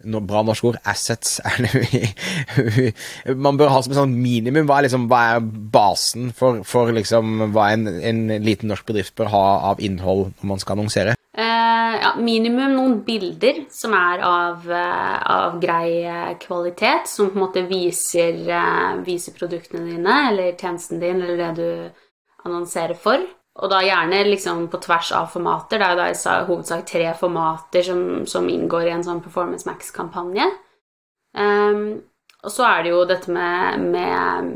no, 0.07 0.21
bra 0.25 0.41
norsk 0.45 0.67
ord, 0.71 0.77
assets, 0.87 1.39
er 1.45 1.65
det 1.65 3.35
Man 3.37 3.59
bør 3.59 3.71
ha 3.73 3.81
som 3.81 3.93
et 3.93 3.99
sånn 3.99 4.15
minimum. 4.17 4.67
Hva 4.69 4.79
er, 4.79 4.87
liksom, 4.87 5.07
hva 5.11 5.21
er 5.35 5.49
basen 5.73 6.31
for, 6.37 6.63
for 6.67 6.93
liksom, 6.95 7.49
hva 7.55 7.71
en, 7.75 7.87
en, 7.87 8.23
liten 8.43 8.71
norsk 8.71 8.87
bedrift 8.89 9.15
bør 9.19 9.31
ha 9.33 9.45
av 9.71 9.83
innhold 9.83 10.31
når 10.39 10.53
man 10.53 10.63
skal 10.63 10.77
annonsere? 10.77 11.17
Eh, 11.61 11.95
ja, 12.01 12.11
minimum 12.17 12.75
noen 12.75 12.99
bilder 13.05 13.63
som 13.73 13.93
er 13.97 14.21
av, 14.25 14.65
eh, 14.71 15.17
av 15.31 15.59
grei 15.61 16.03
eh, 16.03 16.37
kvalitet, 16.39 17.07
som 17.09 17.29
på 17.29 17.37
en 17.37 17.43
måte 17.43 17.63
viser, 17.67 18.39
viser 19.05 19.35
produktene 19.35 19.85
dine 19.89 20.17
eller 20.29 20.55
tjenesten 20.55 21.01
din 21.01 21.21
eller 21.21 21.37
det 21.37 21.51
du 21.59 22.47
annonserer 22.47 22.97
for. 22.97 23.23
Og 23.61 23.69
da 23.69 23.81
gjerne 23.83 24.23
liksom 24.29 24.67
på 24.71 24.79
tvers 24.81 25.11
av 25.11 25.27
formater. 25.33 25.81
Det 25.81 25.87
er 25.87 25.95
jo 25.95 25.99
da 25.99 26.09
i 26.09 26.45
hovedsak 26.47 26.85
tre 26.87 27.09
formater 27.19 27.83
som, 27.83 28.03
som, 28.25 28.47
inngår 28.49 28.87
i 28.87 28.93
en 28.95 29.03
sånn 29.03 29.19
Performance 29.21 29.67
Max-kampanje. 29.67 30.47
Um, 31.35 31.99
og 32.41 32.53
så 32.53 32.63
er 32.69 32.83
det 32.83 32.93
jo 32.93 33.01
dette 33.09 33.35
med, 33.35 33.83
med 33.91 34.53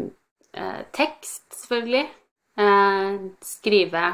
uh, 0.57 0.79
tekst, 0.95 1.43
selvfølgelig. 1.59 2.05
Uh, 2.55 3.35
skrive 3.43 4.13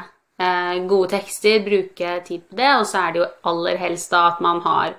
gode 0.88 1.12
tekster, 1.12 1.60
bruke 1.64 2.16
tid 2.26 2.42
på 2.48 2.58
det. 2.58 2.70
Og 2.80 2.86
så 2.88 3.04
er 3.04 3.14
det 3.14 3.22
jo 3.22 3.30
aller 3.52 3.80
helst 3.80 4.10
da 4.14 4.26
at 4.32 4.42
man 4.44 4.62
har 4.64 4.98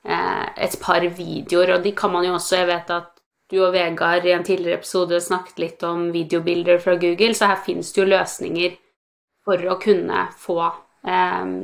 et 0.00 0.76
par 0.80 1.04
videoer, 1.04 1.74
og 1.74 1.82
de 1.84 1.90
kan 1.92 2.08
man 2.08 2.24
jo 2.24 2.32
også 2.38 2.62
Jeg 2.62 2.68
vet 2.70 2.92
at 2.94 3.10
du 3.50 3.58
og 3.64 3.72
Vegard 3.74 4.26
i 4.26 4.34
en 4.34 4.44
tidligere 4.46 4.78
episode 4.78 5.18
snakket 5.22 5.58
litt 5.58 5.82
om 5.86 6.08
videobilder 6.14 6.78
fra 6.82 6.94
Google, 7.00 7.34
så 7.34 7.50
her 7.50 7.60
finnes 7.64 7.90
det 7.92 8.02
jo 8.02 8.06
løsninger 8.12 8.76
for 9.46 9.64
å 9.66 9.76
kunne 9.82 10.26
få 10.38 10.58
um, 10.62 11.54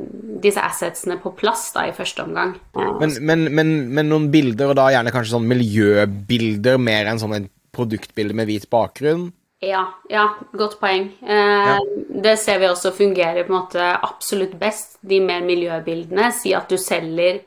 disse 0.43 0.63
assetsene 0.63 1.19
på 1.23 1.31
plass 1.37 1.69
da, 1.75 1.87
i 1.87 1.95
første 1.95 2.25
omgang. 2.25 2.57
Men, 2.75 3.15
men, 3.21 3.47
men, 3.53 3.73
men, 3.93 4.11
noen 4.11 4.27
bilder, 4.33 4.73
og 4.73 4.79
da 4.79 4.89
gjerne 4.93 5.13
kanskje 5.15 5.37
sånn 5.37 5.49
miljøbilder 5.49 6.81
mer 6.81 7.11
enn 7.11 7.21
sånn 7.21 7.37
en 7.37 7.49
produktbilde 7.77 8.35
med 8.35 8.49
hvit 8.49 8.67
bakgrunn? 8.73 9.29
Ja, 9.59 9.87
ja, 10.09 10.37
godt 10.53 10.79
poeng. 10.79 11.07
Eh, 11.21 11.67
ja. 11.67 11.79
Det 12.09 12.37
ser 12.37 12.59
vi 12.59 12.69
også 12.69 12.91
fungerer 12.93 13.43
på 13.43 13.53
en 13.53 13.59
måte 13.59 13.87
absolutt 13.95 14.53
best, 14.59 14.99
de 15.01 15.17
mer 15.21 15.41
miljøbildene. 15.45 16.29
Si 16.35 16.53
at 16.53 16.69
du 16.69 16.77
selger 16.77 17.39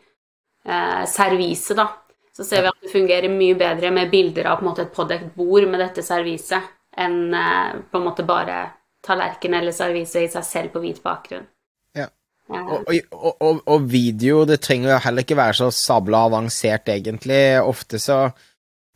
eh, 0.67 1.05
servise, 1.07 1.77
da. 1.79 1.87
Så 2.35 2.47
ser 2.49 2.65
vi 2.65 2.73
at 2.73 2.83
det 2.83 2.91
fungerer 2.91 3.31
mye 3.31 3.55
bedre 3.59 3.93
med 3.95 4.11
bilder 4.11 4.51
av 4.51 4.65
måte 4.65 4.87
et 4.87 4.93
pådekt 4.95 5.35
bord 5.39 5.69
med 5.71 5.83
dette 5.83 6.03
serviset, 6.03 6.67
enn 6.99 7.35
eh, 7.37 7.79
på 7.91 8.01
en 8.01 8.07
måte 8.09 8.27
bare 8.27 8.59
tallerken 9.07 9.55
eller 9.55 9.75
servise 9.75 10.25
i 10.25 10.31
seg 10.31 10.47
selv 10.47 10.75
på 10.75 10.83
hvit 10.83 10.99
bakgrunn. 11.05 11.47
Ja. 11.97 12.09
Og, 12.51 12.91
og, 12.91 13.35
og, 13.39 13.61
og, 13.63 13.85
video, 13.87 14.43
det 14.49 14.59
trenger 14.65 14.97
jo 14.97 15.03
heller 15.05 15.23
ikke 15.23 15.39
være 15.39 15.61
så 15.61 15.71
sabla 15.75 16.25
avansert, 16.27 16.91
egentlig. 16.91 17.43
Ofte 17.63 18.03
så 18.03 18.25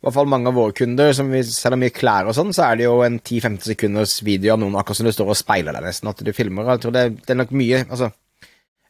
i 0.05 0.07
hvert 0.07 0.19
fall 0.19 0.27
mange 0.29 0.51
av 0.51 0.53
våre 0.53 0.73
kunder, 0.77 1.15
som 1.17 1.31
vi 1.33 1.39
selger 1.49 1.79
mye 1.81 1.93
klær 1.93 2.27
og 2.29 2.35
sånn, 2.37 2.51
så 2.53 2.67
er 2.67 2.77
det 2.77 2.83
jo 2.85 2.99
en 3.01 3.15
10-15 3.17 3.71
sekunders 3.71 4.11
video 4.21 4.53
av 4.53 4.59
noen 4.61 4.75
akkurat 4.77 4.99
som 4.99 5.07
du 5.09 5.13
står 5.15 5.31
og 5.33 5.39
speiler 5.39 5.73
deg 5.73 5.81
nesten, 5.81 6.11
at 6.11 6.19
du 6.21 6.29
filmer. 6.29 6.67
Jeg 6.75 6.83
tror 6.83 6.93
det, 6.93 7.05
det, 7.23 7.31
er 7.33 7.39
nok 7.39 7.53
mye 7.57 7.79
Altså, 7.87 8.11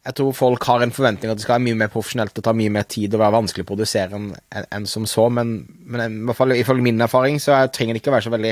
jeg 0.09 0.17
tror 0.19 0.33
folk 0.35 0.67
har 0.67 0.83
en 0.83 0.91
forventning 0.91 1.31
at 1.31 1.39
det 1.39 1.45
skal 1.45 1.55
være 1.55 1.65
mye 1.69 1.79
mer 1.79 1.93
profesjonelt 1.93 2.35
og 2.35 2.45
ta 2.49 2.53
mye 2.59 2.73
mer 2.75 2.83
tid 2.91 3.15
og 3.15 3.23
være 3.23 3.35
vanskelig 3.37 3.63
å 3.63 3.69
produsere 3.69 4.19
enn 4.19 4.27
en, 4.35 4.67
en 4.75 4.89
som 4.91 5.07
så, 5.07 5.29
men, 5.31 5.55
men 5.87 6.03
i 6.03 6.25
hvert 6.27 6.41
fall 6.41 6.55
ifølge 6.57 6.83
min 6.89 7.05
erfaring 7.07 7.39
så 7.39 7.61
trenger 7.71 7.95
det 7.95 8.03
ikke 8.03 8.11
å 8.11 8.17
være 8.17 8.27
så 8.27 8.33
veldig 8.35 8.51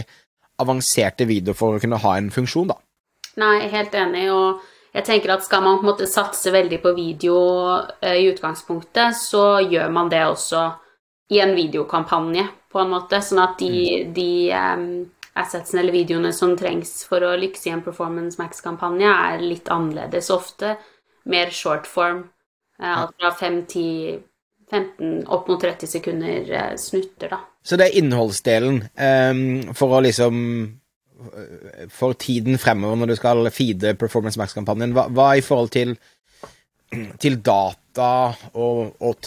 avanserte 0.63 1.27
videoer 1.27 1.58
for 1.60 1.75
å 1.75 1.84
kunne 1.84 2.00
ha 2.00 2.13
en 2.15 2.32
funksjon, 2.32 2.72
da. 2.72 2.79
Nei, 3.41 3.58
jeg 3.58 3.67
er 3.67 3.75
helt 3.75 3.98
enig, 3.98 4.24
og 4.32 4.96
jeg 4.96 5.08
tenker 5.10 5.36
at 5.36 5.43
skal 5.43 5.65
man 5.65 5.82
på 5.82 5.84
en 5.84 5.91
måte 5.91 6.08
satse 6.08 6.53
veldig 6.53 6.79
på 6.79 6.96
video 6.96 7.36
eh, 8.00 8.22
i 8.22 8.29
utgangspunktet, 8.32 9.17
så 9.20 9.58
gjør 9.65 9.91
man 9.91 10.12
det 10.13 10.24
også 10.29 10.63
i 11.34 11.40
en 11.42 11.56
videokampanje, 11.58 12.46
på 12.74 12.82
en 12.82 12.94
måte, 12.94 13.20
sånn 13.25 13.42
at 13.44 13.58
de, 13.62 13.70
mm. 13.74 14.13
de 14.16 14.30
um, 14.54 14.86
assetsene 15.40 15.82
eller 15.82 15.96
videoene 15.96 16.34
som 16.36 16.54
trengs 16.58 16.92
for 17.10 17.25
å 17.25 17.34
lykkes 17.42 17.68
i 17.68 17.74
en 17.74 17.84
Performance 17.86 18.40
Max-kampanje, 18.42 19.10
er 19.10 19.42
litt 19.42 19.72
annerledes 19.74 20.30
ofte. 20.34 20.75
Mer 21.30 21.54
short 21.56 21.90
form. 21.90 22.25
Eh, 22.82 22.94
alt 22.94 23.16
fra 23.18 23.32
5-10 23.40 24.22
15 24.74 25.28
opp 25.28 25.48
mot 25.48 25.62
30 25.62 25.90
sekunder 25.90 26.52
eh, 26.52 26.72
snutter, 26.82 27.30
da. 27.36 27.42
Så 27.63 27.78
det 27.80 27.90
er 27.90 28.00
innholdsdelen 28.02 28.80
um, 28.98 29.74
for 29.78 29.98
å 29.98 30.02
liksom 30.04 30.40
eh, 31.30 31.86
For 31.94 32.18
tiden 32.20 32.58
fremover 32.60 33.00
når 33.00 33.13
du 33.13 33.16
skal 33.20 33.52
feede 33.54 33.94
Performance 34.00 34.40
Max-kampanjen, 34.42 34.96
hva, 34.98 35.08
hva, 35.13 35.30
i 35.38 35.46
forhold 35.46 35.72
til, 35.75 35.94
til 37.22 37.38
data 37.46 38.10
og, 38.54 38.96
og 39.00 39.22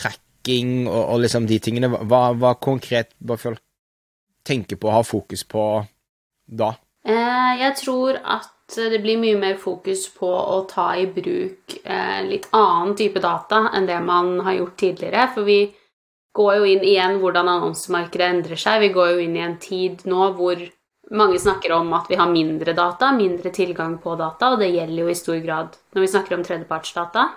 tracking 0.47 0.89
og, 0.89 1.15
og, 1.15 1.21
liksom 1.21 1.47
de 1.47 1.59
tingene, 1.59 1.89
hva, 1.89 2.33
hva 2.35 2.55
konkret 2.55 3.15
bør 3.19 3.37
folk 3.37 3.63
tenke 4.47 4.77
på 4.77 4.89
og 4.89 4.95
ha 4.95 5.03
fokus 5.03 5.45
på 5.45 5.85
da? 6.47 6.75
Eh, 7.07 7.61
jeg 7.61 7.75
tror 7.83 8.17
at 8.23 8.53
det 8.77 9.01
blir 9.03 9.19
mye 9.19 9.39
mer 9.39 9.57
fokus 9.57 10.09
på 10.11 10.27
å 10.27 10.65
ta 10.67 10.97
i 10.97 11.07
bruk 11.07 11.77
eh, 11.85 12.23
litt 12.27 12.49
annen 12.53 12.97
type 12.97 13.21
data 13.21 13.71
enn 13.75 13.87
det 13.87 13.99
man 14.03 14.41
har 14.43 14.57
gjort 14.59 14.77
tidligere. 14.77 15.29
For 15.35 15.47
vi 15.47 15.73
går 16.35 16.57
jo 16.57 16.65
inn 16.65 16.83
igjen 16.85 17.21
hvordan 17.23 17.49
annonsemarkedet 17.49 18.27
endrer 18.27 18.59
seg. 18.59 18.81
Vi 18.83 18.95
går 18.95 19.15
jo 19.15 19.23
inn 19.23 19.37
i 19.37 19.45
en 19.45 19.59
tid 19.63 20.03
nå 20.07 20.33
hvor 20.37 20.59
mange 21.15 21.39
snakker 21.39 21.77
om 21.77 21.93
at 21.95 22.11
vi 22.11 22.19
har 22.19 22.27
mindre 22.27 22.75
data, 22.75 23.13
mindre 23.15 23.53
tilgang 23.55 23.99
på 24.03 24.17
data, 24.19 24.51
og 24.53 24.59
det 24.59 24.73
gjelder 24.73 25.05
jo 25.05 25.11
i 25.13 25.19
stor 25.19 25.39
grad 25.45 25.79
når 25.95 26.03
vi 26.03 26.11
snakker 26.11 26.35
om 26.35 26.43
tredjepartsdata. 26.47 27.29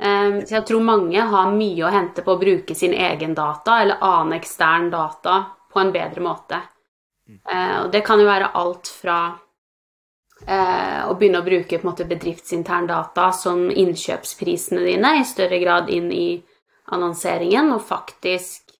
Eh, 0.00 0.44
så 0.44 0.58
jeg 0.58 0.66
tror 0.68 0.84
mange 0.86 1.20
har 1.34 1.52
mye 1.52 1.86
å 1.86 1.92
hente 1.92 2.24
på 2.24 2.36
å 2.36 2.40
bruke 2.40 2.74
sin 2.78 2.94
egen 2.94 3.34
data 3.34 3.80
eller 3.82 4.00
annen 4.00 4.38
ekstern 4.38 4.90
data 4.90 5.42
på 5.72 5.80
en 5.80 5.92
bedre 5.92 6.22
måte. 6.24 6.60
Eh, 7.28 7.82
og 7.84 7.90
det 7.92 8.02
kan 8.06 8.20
jo 8.20 8.28
være 8.28 8.52
alt 8.58 8.90
fra 8.90 9.18
eh, 10.46 11.02
å 11.08 11.14
begynne 11.18 11.40
å 11.40 11.46
bruke 11.46 11.80
måte, 11.86 12.06
bedriftsintern 12.08 12.88
data 12.90 13.30
som 13.36 13.68
innkjøpsprisene 13.70 14.84
dine 14.86 15.16
i 15.20 15.28
større 15.28 15.60
grad 15.62 15.90
inn 15.92 16.10
i 16.12 16.26
annonseringen, 16.92 17.72
og 17.72 17.84
faktisk 17.86 18.74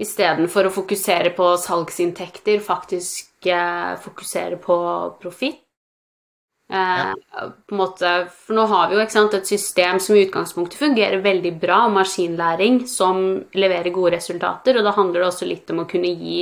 istedenfor 0.00 0.66
å 0.66 0.74
fokusere 0.74 1.30
på 1.36 1.52
salgsinntekter, 1.60 2.62
faktisk 2.64 3.46
eh, 3.46 3.94
fokusere 4.02 4.58
på 4.62 4.78
profitt. 5.22 5.63
Eh, 6.74 7.14
ja. 7.32 7.50
på 7.66 7.74
en 7.74 7.78
måte, 7.78 8.12
for 8.34 8.56
nå 8.56 8.64
har 8.66 8.88
vi 8.90 8.96
jo 8.98 9.04
sant, 9.12 9.34
et 9.36 9.46
system 9.46 10.00
som 10.02 10.16
i 10.16 10.24
utgangspunktet 10.24 10.80
fungerer 10.80 11.22
veldig 11.22 11.52
bra, 11.62 11.84
maskinlæring 11.92 12.80
som 12.90 13.20
leverer 13.54 13.94
gode 13.94 14.16
resultater, 14.16 14.80
og 14.80 14.86
da 14.86 14.94
handler 14.96 15.22
det 15.22 15.28
også 15.28 15.46
litt 15.46 15.70
om 15.70 15.84
å 15.84 15.88
kunne 15.90 16.10
gi 16.10 16.40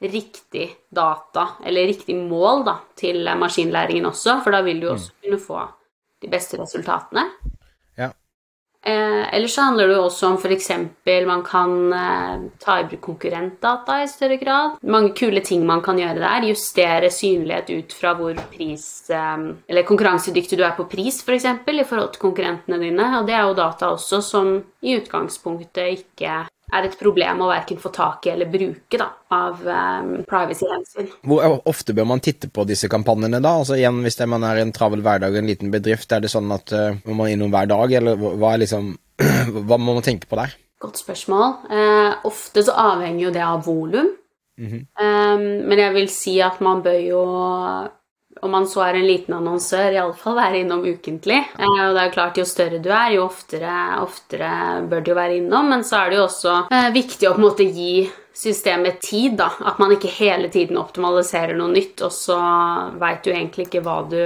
riktig 0.00 0.70
data, 0.94 1.50
eller 1.66 1.90
riktig 1.90 2.16
mål, 2.16 2.64
da, 2.64 2.78
til 2.96 3.28
maskinlæringen 3.36 4.08
også, 4.08 4.38
for 4.44 4.56
da 4.56 4.62
vil 4.64 4.80
du 4.80 4.88
også 4.94 5.12
mm. 5.12 5.20
kunne 5.26 5.42
få 5.42 5.66
de 6.22 6.32
beste 6.32 6.60
resultatene. 6.62 7.26
Eh, 8.88 9.34
ellers 9.34 9.54
så 9.54 9.66
handler 9.66 9.88
det 9.88 9.96
jo 9.98 10.04
også 10.06 10.28
om 10.30 10.36
f.eks. 10.40 10.70
man 11.26 11.42
kan 11.44 11.92
eh, 11.92 12.44
ta 12.62 12.78
i 12.80 12.86
bruk 12.88 13.02
konkurrentdata 13.04 13.98
i 14.02 14.08
større 14.08 14.38
grad. 14.40 14.78
Mange 14.82 15.12
kule 15.18 15.42
ting 15.44 15.66
man 15.68 15.82
kan 15.84 16.00
gjøre 16.00 16.22
der. 16.22 16.46
Justere 16.48 17.10
synlighet 17.12 17.68
ut 17.68 17.92
fra 17.92 18.14
hvor 18.16 18.38
pris 18.52 19.10
eh, 19.10 19.36
Eller 19.68 19.88
konkurransedyktig 19.88 20.56
du 20.58 20.64
er 20.64 20.76
på 20.78 20.88
pris, 20.88 21.20
f.eks., 21.20 21.26
for 21.28 21.36
eksempel, 21.36 21.82
i 21.82 21.88
forhold 21.88 22.14
til 22.14 22.24
konkurrentene 22.24 22.80
dine. 22.80 23.10
Og 23.18 23.28
det 23.28 23.36
er 23.36 23.44
jo 23.44 23.58
data 23.58 23.92
også 23.92 24.22
som 24.24 24.54
i 24.80 24.96
utgangspunktet 24.96 25.98
ikke 25.98 26.46
er 26.74 26.86
et 26.88 26.96
problem 27.00 27.42
å 27.42 27.48
verken 27.50 27.80
få 27.80 27.90
tak 27.94 28.26
i 28.26 28.32
eller 28.34 28.50
bruke 28.52 29.00
da, 29.00 29.08
av 29.34 29.62
um, 29.64 30.12
privacy-hensyn. 30.28 31.10
Hvor 31.28 31.58
ofte 31.70 31.94
bør 31.96 32.08
man 32.12 32.22
titte 32.24 32.50
på 32.52 32.66
disse 32.68 32.90
kampanjene, 32.92 33.40
da? 33.44 33.54
Altså 33.62 33.78
igjen, 33.78 34.02
Hvis 34.04 34.20
det, 34.20 34.28
man 34.28 34.44
er 34.44 34.60
i 34.60 34.64
en 34.66 34.74
travel 34.76 35.02
hverdag 35.04 35.32
og 35.32 35.42
en 35.42 35.50
liten 35.50 35.72
bedrift, 35.72 36.12
er 36.12 36.24
det 36.24 36.32
sånn 36.32 36.52
at 36.54 36.74
uh, 36.76 36.94
man 37.08 37.20
må 37.20 37.28
innom 37.32 37.52
hver 37.54 37.70
dag, 37.70 37.92
eller 38.00 38.20
hva, 38.20 38.52
er 38.52 38.64
liksom, 38.64 38.94
hva 39.68 39.80
må 39.80 39.96
man 39.96 40.06
tenke 40.06 40.28
på 40.30 40.40
der? 40.40 40.56
Godt 40.78 41.00
spørsmål. 41.00 41.56
Uh, 41.72 42.28
ofte 42.28 42.62
så 42.66 42.76
avhenger 42.78 43.28
jo 43.28 43.34
det 43.34 43.44
av 43.44 43.64
volum. 43.66 44.12
Mm 44.58 44.68
-hmm. 44.68 44.82
um, 45.00 45.68
men 45.68 45.78
jeg 45.78 45.94
vil 45.94 46.08
si 46.08 46.40
at 46.40 46.60
man 46.60 46.82
bør 46.82 46.98
jo 46.98 47.22
om 48.42 48.50
man 48.50 48.66
så 48.68 48.82
er 48.86 48.98
en 48.98 49.06
liten 49.06 49.34
annonsør, 49.36 49.94
iallfall 49.94 50.36
være 50.38 50.62
innom 50.62 50.84
ukentlig. 50.86 51.40
Eh, 51.58 51.80
og 51.86 51.96
det 51.96 52.02
er 52.02 52.08
jo 52.08 52.14
klart, 52.14 52.38
Jo 52.38 52.46
større 52.48 52.78
du 52.82 52.88
er, 52.92 53.16
jo 53.16 53.24
oftere, 53.26 53.74
oftere, 54.02 54.52
bør 54.88 55.02
du 55.02 55.12
jo 55.12 55.18
være 55.18 55.40
innom. 55.40 55.68
Men 55.72 55.84
så 55.86 56.02
er 56.02 56.10
det 56.10 56.20
jo 56.20 56.24
også 56.28 56.54
eh, 56.70 56.88
viktig 56.94 57.28
å 57.28 57.34
på 57.36 57.42
en 57.42 57.46
måte 57.48 57.66
gi 57.66 58.08
systemet 58.38 59.00
tid. 59.02 59.36
da, 59.40 59.50
At 59.66 59.80
man 59.82 59.92
ikke 59.94 60.12
hele 60.20 60.50
tiden 60.54 60.78
optimaliserer 60.78 61.56
noe 61.58 61.72
nytt, 61.74 62.02
og 62.06 62.14
så 62.14 62.38
veit 63.00 63.24
du 63.24 63.32
egentlig 63.32 63.68
ikke 63.68 63.82
hva, 63.86 63.98
du, 64.10 64.22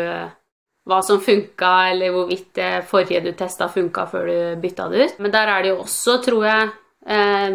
hva 0.88 1.00
som 1.06 1.22
funka, 1.22 1.72
eller 1.94 2.12
hvorvidt 2.14 2.52
det 2.58 2.72
forrige 2.90 3.24
du 3.24 3.32
testa, 3.38 3.70
funka 3.72 4.06
før 4.10 4.28
du 4.28 4.38
bytta 4.62 4.90
det 4.92 5.06
ut. 5.06 5.22
Men 5.24 5.34
der 5.34 5.54
er 5.54 5.62
det 5.62 5.72
jo 5.72 5.80
også, 5.86 6.18
tror 6.26 6.48
jeg, 6.50 6.68
eh, 7.06 7.48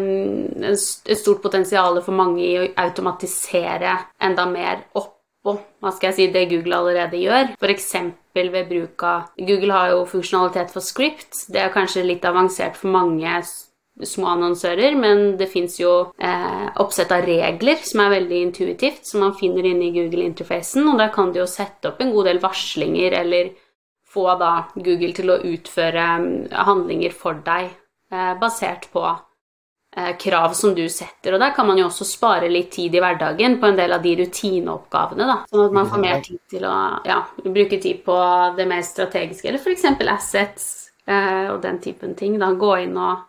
et 0.72 1.20
stort 1.20 1.44
potensial 1.44 2.02
for 2.02 2.16
mange 2.18 2.42
i 2.42 2.58
å 2.58 2.66
automatisere 2.88 3.94
enda 4.26 4.48
mer 4.50 4.88
opp 4.98 5.14
på 5.48 5.56
hva 5.82 5.94
skal 5.94 6.10
jeg 6.10 6.16
si, 6.18 6.26
det 6.34 6.48
Google 6.52 6.82
allerede 6.82 7.22
gjør. 7.22 7.54
F.eks. 7.56 7.88
ved 8.38 8.68
bruk 8.68 9.02
av 9.06 9.32
Google 9.38 9.74
har 9.74 9.94
jo 9.94 10.04
funksjonalitet 10.10 10.74
for 10.74 10.84
script. 10.84 11.46
Det 11.48 11.62
er 11.62 11.74
kanskje 11.74 12.06
litt 12.06 12.26
avansert 12.28 12.78
for 12.78 12.92
mange 12.92 13.40
små 14.06 14.28
annonsører, 14.36 14.94
men 14.98 15.36
det 15.38 15.48
fins 15.50 15.78
jo 15.80 15.92
eh, 16.22 16.66
oppsett 16.78 17.12
av 17.14 17.24
regler 17.26 17.80
som 17.82 18.04
er 18.04 18.14
veldig 18.18 18.42
intuitivt, 18.46 19.06
som 19.08 19.24
man 19.24 19.34
finner 19.38 19.66
inne 19.66 19.88
i 19.88 19.94
Google-interfacen, 19.96 20.86
og 20.86 21.00
der 21.00 21.10
kan 21.14 21.32
du 21.32 21.40
jo 21.42 21.48
sette 21.50 21.90
opp 21.90 22.02
en 22.02 22.12
god 22.14 22.30
del 22.30 22.42
varslinger 22.42 23.18
eller 23.22 23.50
få 24.08 24.28
da 24.40 24.52
Google 24.76 25.12
til 25.16 25.32
å 25.32 25.40
utføre 25.50 26.04
mm, 26.22 26.30
handlinger 26.68 27.16
for 27.16 27.42
deg 27.44 27.72
eh, 28.12 28.34
basert 28.40 28.88
på 28.94 29.04
krav 30.20 30.52
som 30.54 30.74
du 30.76 30.84
setter. 30.92 31.34
Og 31.34 31.40
der 31.40 31.54
kan 31.56 31.66
man 31.66 31.78
jo 31.80 31.86
også 31.88 32.06
spare 32.06 32.50
litt 32.52 32.70
tid 32.74 32.94
i 32.94 33.00
hverdagen 33.02 33.56
på 33.60 33.70
en 33.70 33.78
del 33.78 33.94
av 33.96 34.04
de 34.04 34.12
rutineoppgavene, 34.20 35.26
da. 35.26 35.38
Sånn 35.50 35.64
at 35.64 35.74
man 35.74 35.88
får 35.90 36.02
mer 36.02 36.20
tid 36.24 36.42
til 36.52 36.66
å 36.68 36.74
ja, 37.08 37.22
bruke 37.44 37.80
tid 37.80 38.04
på 38.06 38.18
det 38.58 38.68
mer 38.68 38.84
strategiske, 38.86 39.48
eller 39.48 39.62
f.eks. 39.62 39.88
assets 40.12 40.68
eh, 41.08 41.48
og 41.50 41.62
den 41.64 41.80
typen 41.82 42.14
ting. 42.18 42.38
Da 42.38 42.52
gå 42.52 42.76
inn 42.84 42.94
og 43.00 43.24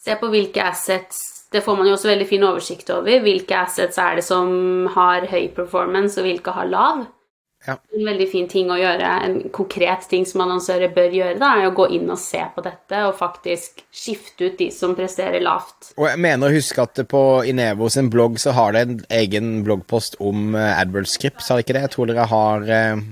se 0.00 0.16
på 0.16 0.30
hvilke 0.32 0.64
assets 0.70 1.40
det 1.50 1.64
får 1.66 1.76
man 1.76 1.88
jo 1.88 1.96
også 1.96 2.12
veldig 2.12 2.26
fin 2.30 2.44
oversikt 2.46 2.92
over. 2.94 3.22
Hvilke 3.24 3.56
assets 3.58 3.98
er 3.98 4.20
det 4.20 4.22
som 4.22 4.86
har 4.94 5.26
høy 5.32 5.48
performance, 5.56 6.20
og 6.20 6.28
hvilke 6.28 6.54
har 6.54 6.70
lav. 6.70 7.02
Ja. 7.66 7.76
En 7.92 8.06
veldig 8.08 8.26
fin 8.30 8.46
ting 8.48 8.70
å 8.72 8.78
gjøre, 8.80 9.08
en 9.26 9.36
konkret 9.52 10.06
ting 10.08 10.24
som 10.28 10.40
annonsører 10.46 10.94
bør 10.96 11.12
gjøre, 11.12 11.36
da, 11.40 11.52
er 11.60 11.68
å 11.68 11.74
gå 11.76 11.90
inn 11.92 12.08
og 12.08 12.20
se 12.20 12.40
på 12.54 12.64
dette 12.64 13.02
og 13.04 13.18
faktisk 13.18 13.82
skifte 13.92 14.48
ut 14.48 14.58
de 14.60 14.70
som 14.72 14.96
presterer 14.96 15.44
lavt. 15.44 15.92
Og 15.98 16.08
jeg 16.08 16.22
mener 16.24 16.48
å 16.48 16.56
huske 16.56 16.86
at 16.86 17.02
på 17.10 17.24
Inevo 17.50 17.90
sin 17.92 18.08
blogg 18.12 18.40
så 18.40 18.56
har 18.56 18.72
det 18.76 18.86
en 18.86 18.98
egen 19.20 19.58
bloggpost 19.66 20.16
om 20.24 20.54
uh, 20.56 20.72
AdWords 20.78 21.18
scripts, 21.20 21.52
har 21.52 21.60
ikke 21.60 21.76
det? 21.76 21.84
Jeg 21.84 21.94
tror 21.96 22.08
dere 22.08 22.28
har 22.32 22.64
uh, 22.64 23.04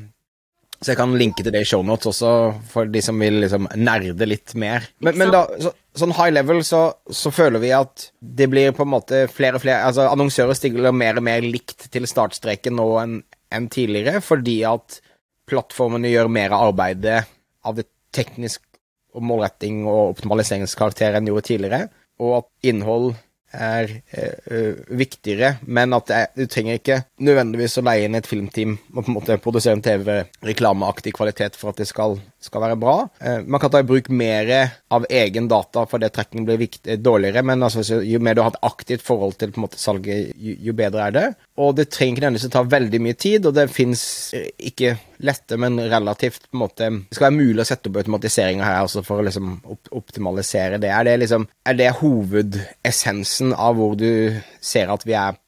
Så 0.81 0.95
jeg 0.95 1.00
kan 1.02 1.17
linke 1.21 1.45
til 1.45 1.52
det 1.52 1.67
i 1.67 1.69
shownotes 1.69 2.14
også, 2.14 2.35
for 2.73 2.88
de 2.88 3.05
som 3.05 3.21
vil 3.21 3.43
liksom 3.45 3.69
nerde 3.76 4.28
litt 4.31 4.57
mer. 4.57 4.88
Men, 5.05 5.19
men 5.21 5.33
da, 5.35 5.45
så, 5.61 5.75
sånn 5.99 6.14
high 6.17 6.33
level 6.33 6.62
så, 6.64 6.87
så, 7.05 7.33
føler 7.35 7.61
vi 7.61 7.75
at 7.76 8.12
det 8.21 8.49
blir 8.49 8.73
på 8.73 8.87
en 8.87 8.95
måte 8.97 9.26
flere 9.28 9.59
og 9.59 9.64
flere 9.64 9.83
Altså 9.90 10.07
annonsører 10.09 10.57
stiller 10.57 10.95
mer 10.95 11.19
og 11.19 11.26
mer 11.26 11.45
likt 11.45 11.90
til 11.93 12.09
startstreken 12.09 12.78
nå 12.78 12.95
enn 13.02 13.19
enn 13.55 13.69
tidligere, 13.73 14.23
fordi 14.25 14.61
at 14.69 15.00
plattformene 15.49 16.11
gjør 16.12 16.31
mer 16.33 16.55
av 16.55 16.71
arbeidet 16.71 17.23
av 17.67 17.78
det 17.78 17.88
teknisk 18.14 18.64
og 19.17 19.25
målretting 19.25 19.85
og 19.88 20.14
optimaliseringskarakter 20.14 21.17
enn 21.17 21.31
gjorde 21.31 21.49
tidligere, 21.49 21.88
og 22.21 22.43
at 22.43 22.71
innhold 22.71 23.12
er 23.55 23.88
eh, 24.12 24.76
viktigere, 24.93 25.55
men 25.64 25.95
at 25.97 26.11
det, 26.11 26.21
du 26.37 26.45
trenger 26.50 26.76
ikke 26.76 26.99
nødvendigvis 27.25 27.78
å 27.81 27.85
leie 27.87 28.05
inn 28.05 28.19
et 28.19 28.28
filmteam 28.28 28.75
og 28.93 28.99
på 29.00 29.07
en 29.09 29.17
måte 29.17 29.38
produsere 29.40 29.78
en 29.78 29.85
TV-reklameaktig 29.85 31.14
kvalitet 31.17 31.57
for 31.57 31.73
at 31.73 31.81
det 31.81 31.88
skal, 31.88 32.19
skal 32.49 32.64
være 32.64 32.78
bra. 32.81 32.97
Uh, 33.23 33.40
man 33.47 33.62
kan 33.62 33.73
ta 33.73 33.83
i 33.83 33.88
bruk 33.88 34.11
mer 34.11 34.52
av 34.95 35.07
egen 35.12 35.49
data 35.50 35.85
fordi 35.88 36.11
trekking 36.12 36.49
blir 36.49 36.61
viktig, 36.61 36.99
dårligere, 37.05 37.45
men 37.47 37.62
altså, 37.64 38.00
jo 38.02 38.23
mer 38.25 38.37
du 38.37 38.43
har 38.45 38.55
et 38.55 38.62
aktivt 38.67 39.05
forhold 39.07 39.38
til 39.38 39.55
måte 39.59 39.81
salget, 39.81 40.33
jo, 40.37 40.57
jo 40.69 40.75
bedre 40.76 41.09
er 41.09 41.14
det. 41.14 41.26
Og 41.59 41.75
det 41.78 41.88
trenger 41.93 42.17
ikke 42.17 42.26
nødvendigvis 42.26 42.49
å 42.50 42.55
ta 42.57 42.64
veldig 42.76 43.02
mye 43.05 43.19
tid, 43.19 43.47
og 43.49 43.57
det 43.57 43.69
fins 43.73 44.02
ikke 44.35 44.97
lette, 45.25 45.59
men 45.61 45.78
relativt 45.90 46.47
på 46.47 46.57
en 46.57 46.62
måte 46.62 46.88
Det 46.88 47.17
skal 47.17 47.28
være 47.28 47.38
mulig 47.38 47.64
å 47.64 47.69
sette 47.69 47.90
opp 47.90 47.99
automatiseringer 48.02 48.64
her 48.64 48.85
også 48.85 49.02
for 49.07 49.21
å 49.21 49.26
liksom 49.26 49.57
op 49.67 49.90
optimalisere 49.99 50.78
det. 50.78 50.93
Er 50.95 51.05
det 51.09 51.17
liksom 51.25 51.49
Er 51.67 51.78
det 51.78 51.97
hovedessensen 52.00 53.55
av 53.55 53.78
hvor 53.78 53.97
du 53.99 54.38
ser 54.61 54.93
at 54.95 55.05
vi 55.07 55.17
er 55.19 55.38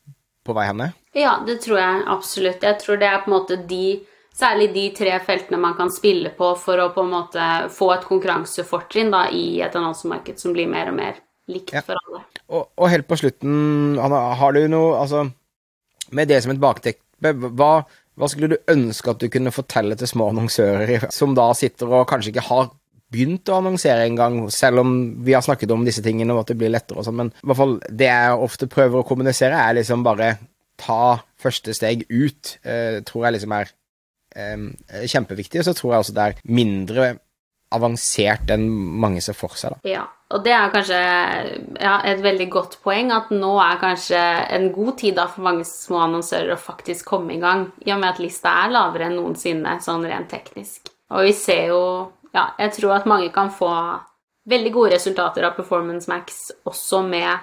på 0.46 0.56
vei 0.56 0.66
henne? 0.70 0.92
Ja, 1.16 1.40
det 1.46 1.60
tror 1.64 1.80
jeg 1.80 2.02
absolutt. 2.06 2.62
Jeg 2.62 2.78
tror 2.82 2.98
det 3.00 3.08
er 3.08 3.22
på 3.24 3.30
en 3.30 3.36
måte 3.36 3.58
de 3.70 4.00
Særlig 4.36 4.70
de 4.74 4.84
tre 4.96 5.16
feltene 5.26 5.58
man 5.60 5.74
kan 5.78 5.90
spille 5.92 6.32
på 6.36 6.52
for 6.60 6.80
å 6.80 6.90
på 6.94 7.04
en 7.04 7.12
måte 7.12 7.46
få 7.74 7.90
et 7.96 8.06
konkurransefortrinn 8.08 9.12
da, 9.12 9.26
i 9.34 9.60
et 9.64 9.74
annonsemarked 9.76 10.40
som 10.40 10.54
blir 10.56 10.70
mer 10.70 10.92
og 10.92 10.96
mer 11.00 11.18
likt 11.50 11.74
ja. 11.74 11.82
for 11.84 11.98
alle. 11.98 12.22
Og, 12.48 12.68
og, 12.76 12.86
helt 12.92 13.08
på 13.10 13.18
slutten, 13.20 13.98
Anna, 14.00 14.22
har 14.38 14.54
du 14.56 14.64
noe 14.70 14.96
Altså 15.00 15.26
med 16.10 16.26
det 16.30 16.40
som 16.42 16.50
et 16.50 16.58
bakteppe, 16.58 17.30
hva, 17.30 17.84
hva 18.18 18.28
skulle 18.30 18.50
du 18.50 18.72
ønske 18.72 19.12
at 19.12 19.20
du 19.22 19.28
kunne 19.30 19.52
fortelle 19.54 19.94
til 19.98 20.10
små 20.10 20.30
annonsører 20.32 21.06
som 21.14 21.36
da 21.38 21.50
sitter 21.54 21.92
og 22.00 22.08
kanskje 22.10 22.32
ikke 22.32 22.46
har 22.48 22.70
begynt 23.10 23.50
å 23.50 23.58
annonsere 23.58 24.06
engang, 24.06 24.44
selv 24.54 24.84
om 24.84 24.94
vi 25.26 25.34
har 25.34 25.42
snakket 25.42 25.70
om 25.74 25.84
disse 25.86 26.02
tingene 26.02 26.34
og 26.34 26.44
at 26.44 26.52
det 26.52 26.58
blir 26.60 26.70
lettere 26.70 26.98
og 26.98 27.06
sånn, 27.06 27.18
men 27.18 27.32
i 27.34 27.50
hvert 27.50 27.58
fall 27.58 27.76
det 27.86 28.10
jeg 28.10 28.40
ofte 28.46 28.70
prøver 28.70 29.00
å 29.00 29.06
kommunisere, 29.06 29.58
er 29.58 29.78
liksom 29.80 30.04
bare 30.06 30.32
ta 30.80 31.18
første 31.40 31.74
steg 31.76 32.06
ut, 32.08 32.56
eh, 32.62 33.00
tror 33.06 33.26
jeg 33.26 33.36
liksom 33.36 33.54
er 33.56 33.72
kjempeviktig. 34.34 35.62
Og 35.62 35.68
så 35.68 35.74
tror 35.76 35.94
jeg 35.94 36.04
også 36.04 36.16
det 36.16 36.28
er 36.28 36.40
mindre 36.48 37.10
avansert 37.74 38.50
enn 38.50 38.66
mange 39.00 39.22
ser 39.22 39.36
for 39.38 39.54
seg. 39.58 39.76
Da. 39.76 39.90
Ja, 39.90 40.04
og 40.30 40.44
det 40.46 40.52
er 40.54 40.72
kanskje 40.74 40.98
ja, 41.80 41.96
et 42.06 42.22
veldig 42.22 42.46
godt 42.52 42.76
poeng 42.84 43.12
at 43.14 43.30
nå 43.34 43.52
er 43.62 43.80
kanskje 43.82 44.20
en 44.56 44.68
god 44.74 44.96
tid 45.02 45.16
da 45.18 45.26
for 45.30 45.46
mange 45.46 45.66
små 45.66 46.04
annonsører 46.06 46.54
å 46.54 46.60
faktisk 46.60 47.08
komme 47.12 47.34
i 47.36 47.42
gang, 47.42 47.68
i 47.86 47.94
og 47.94 48.02
med 48.02 48.12
at 48.12 48.22
lista 48.22 48.52
er 48.64 48.74
lavere 48.74 49.08
enn 49.08 49.18
noensinne, 49.18 49.78
sånn 49.82 50.06
rent 50.06 50.30
teknisk. 50.30 50.92
Og 51.14 51.26
vi 51.26 51.36
ser 51.36 51.74
jo 51.74 51.82
Ja, 52.30 52.52
jeg 52.62 52.70
tror 52.76 52.92
at 52.94 53.06
mange 53.10 53.32
kan 53.34 53.48
få 53.50 53.66
veldig 54.46 54.70
gode 54.70 54.92
resultater 54.92 55.42
av 55.48 55.56
Performance 55.56 56.06
Max 56.06 56.52
også 56.62 57.00
med 57.02 57.40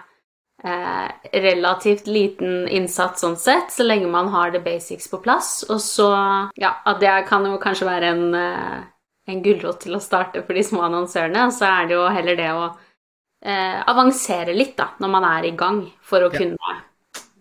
eh, 0.64 1.08
relativt 1.34 2.08
liten 2.08 2.68
innsats 2.68 3.24
sånn 3.24 3.38
sett, 3.40 3.72
så 3.74 3.86
lenge 3.86 4.10
man 4.12 4.32
har 4.34 4.52
the 4.52 4.62
basics 4.64 5.10
på 5.12 5.22
plass. 5.24 5.64
Og 5.70 5.82
så 5.84 6.12
Ja, 6.56 6.76
det 7.00 7.26
kan 7.30 7.46
jo 7.46 7.58
kanskje 7.62 7.90
være 7.90 8.14
en 8.14 8.36
eh, 8.36 8.78
en 9.28 9.44
gulrot 9.44 9.82
til 9.84 9.98
å 9.98 10.04
starte 10.04 10.44
for 10.46 10.58
de 10.58 10.64
små 10.64 10.86
annonsørene. 10.88 11.48
Så 11.52 11.68
er 11.68 11.90
det 11.90 11.98
jo 11.98 12.08
heller 12.14 12.40
det 12.40 12.48
å 12.56 12.66
eh, 12.68 13.80
avansere 13.92 14.56
litt 14.56 14.78
da, 14.80 14.92
når 15.04 15.14
man 15.14 15.28
er 15.28 15.50
i 15.50 15.54
gang, 15.60 15.84
for 16.02 16.24
å 16.24 16.32
ja. 16.32 16.40
kunne 16.40 16.78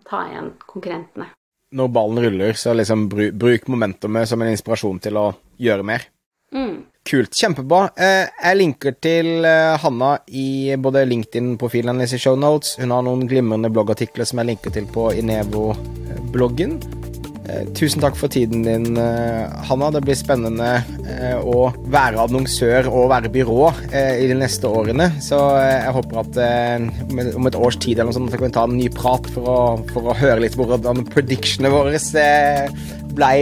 ta 0.07 0.23
igjen 0.27 0.53
konkurrentene. 0.67 1.31
Når 1.77 1.89
ballen 1.91 2.23
ruller, 2.23 2.59
så 2.59 2.75
liksom 2.75 3.07
bruk, 3.11 3.33
bruk 3.35 3.65
momentumet 3.71 4.29
som 4.29 4.43
en 4.43 4.53
inspirasjon 4.53 5.01
til 5.03 5.19
å 5.19 5.25
gjøre 5.59 5.87
mer. 5.87 6.07
Mm. 6.55 6.85
Kult. 7.07 7.31
Kjempebra. 7.39 7.85
Eh, 7.95 8.27
jeg 8.27 8.59
linker 8.59 8.95
til 8.99 9.45
eh, 9.47 9.77
Hanna 9.79 10.17
i 10.27 10.75
både 10.75 11.05
LinkedIn-profilen 11.07 11.93
hennes 11.93 12.13
i 12.13 12.19
shownotes. 12.19 12.75
Hun 12.81 12.91
har 12.91 13.05
noen 13.07 13.23
glimrende 13.29 13.71
bloggartikler 13.71 14.27
som 14.27 14.41
jeg 14.41 14.49
linker 14.49 14.73
til 14.75 14.89
på 14.91 15.07
Inevo-bloggen. 15.15 16.75
Eh, 17.47 17.63
tusen 17.79 18.03
takk 18.03 18.19
for 18.19 18.33
tiden 18.33 18.67
din, 18.67 18.99
Hanna. 19.69 19.91
Det 19.95 20.03
blir 20.03 20.19
spennende 20.19 20.81
å 21.47 21.69
være 21.87 22.27
annonsør 22.27 22.91
og 22.91 23.07
være 23.13 23.31
byrå 23.31 23.71
i 23.95 24.27
de 24.27 24.35
neste 24.35 24.67
årene. 24.67 25.07
Så 25.23 25.39
jeg 25.63 25.95
håper 25.95 26.23
at 26.25 26.43
om 27.39 27.47
et 27.47 27.59
års 27.59 27.79
tid 27.79 28.01
eller 28.01 28.11
noe 28.11 28.19
sånt, 28.19 28.33
så 28.33 28.41
kan 28.41 28.49
vi 28.49 28.55
ta 28.59 28.67
en 28.67 28.75
ny 28.75 28.91
prat 28.91 29.31
for 29.31 29.47
å, 29.47 29.59
for 29.93 30.11
å 30.11 30.17
høre 30.19 30.43
litt 30.43 30.59
hvordan 30.59 31.07
predictionene 31.15 31.71
våre 31.71 32.03
blei 33.15 33.37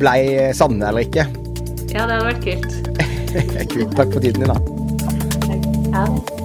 ble 0.00 0.54
sanne 0.56 0.88
eller 0.88 1.04
ikke. 1.04 1.28
Ja, 1.94 2.06
det 2.06 2.16
hadde 2.16 2.24
vært 2.30 2.42
kult. 2.46 2.72
kult. 3.74 3.94
Takk 3.96 4.16
for 4.16 4.20
tiden 4.20 4.42
din, 4.42 4.50
da. 4.50 4.58
Ja. 5.92 6.35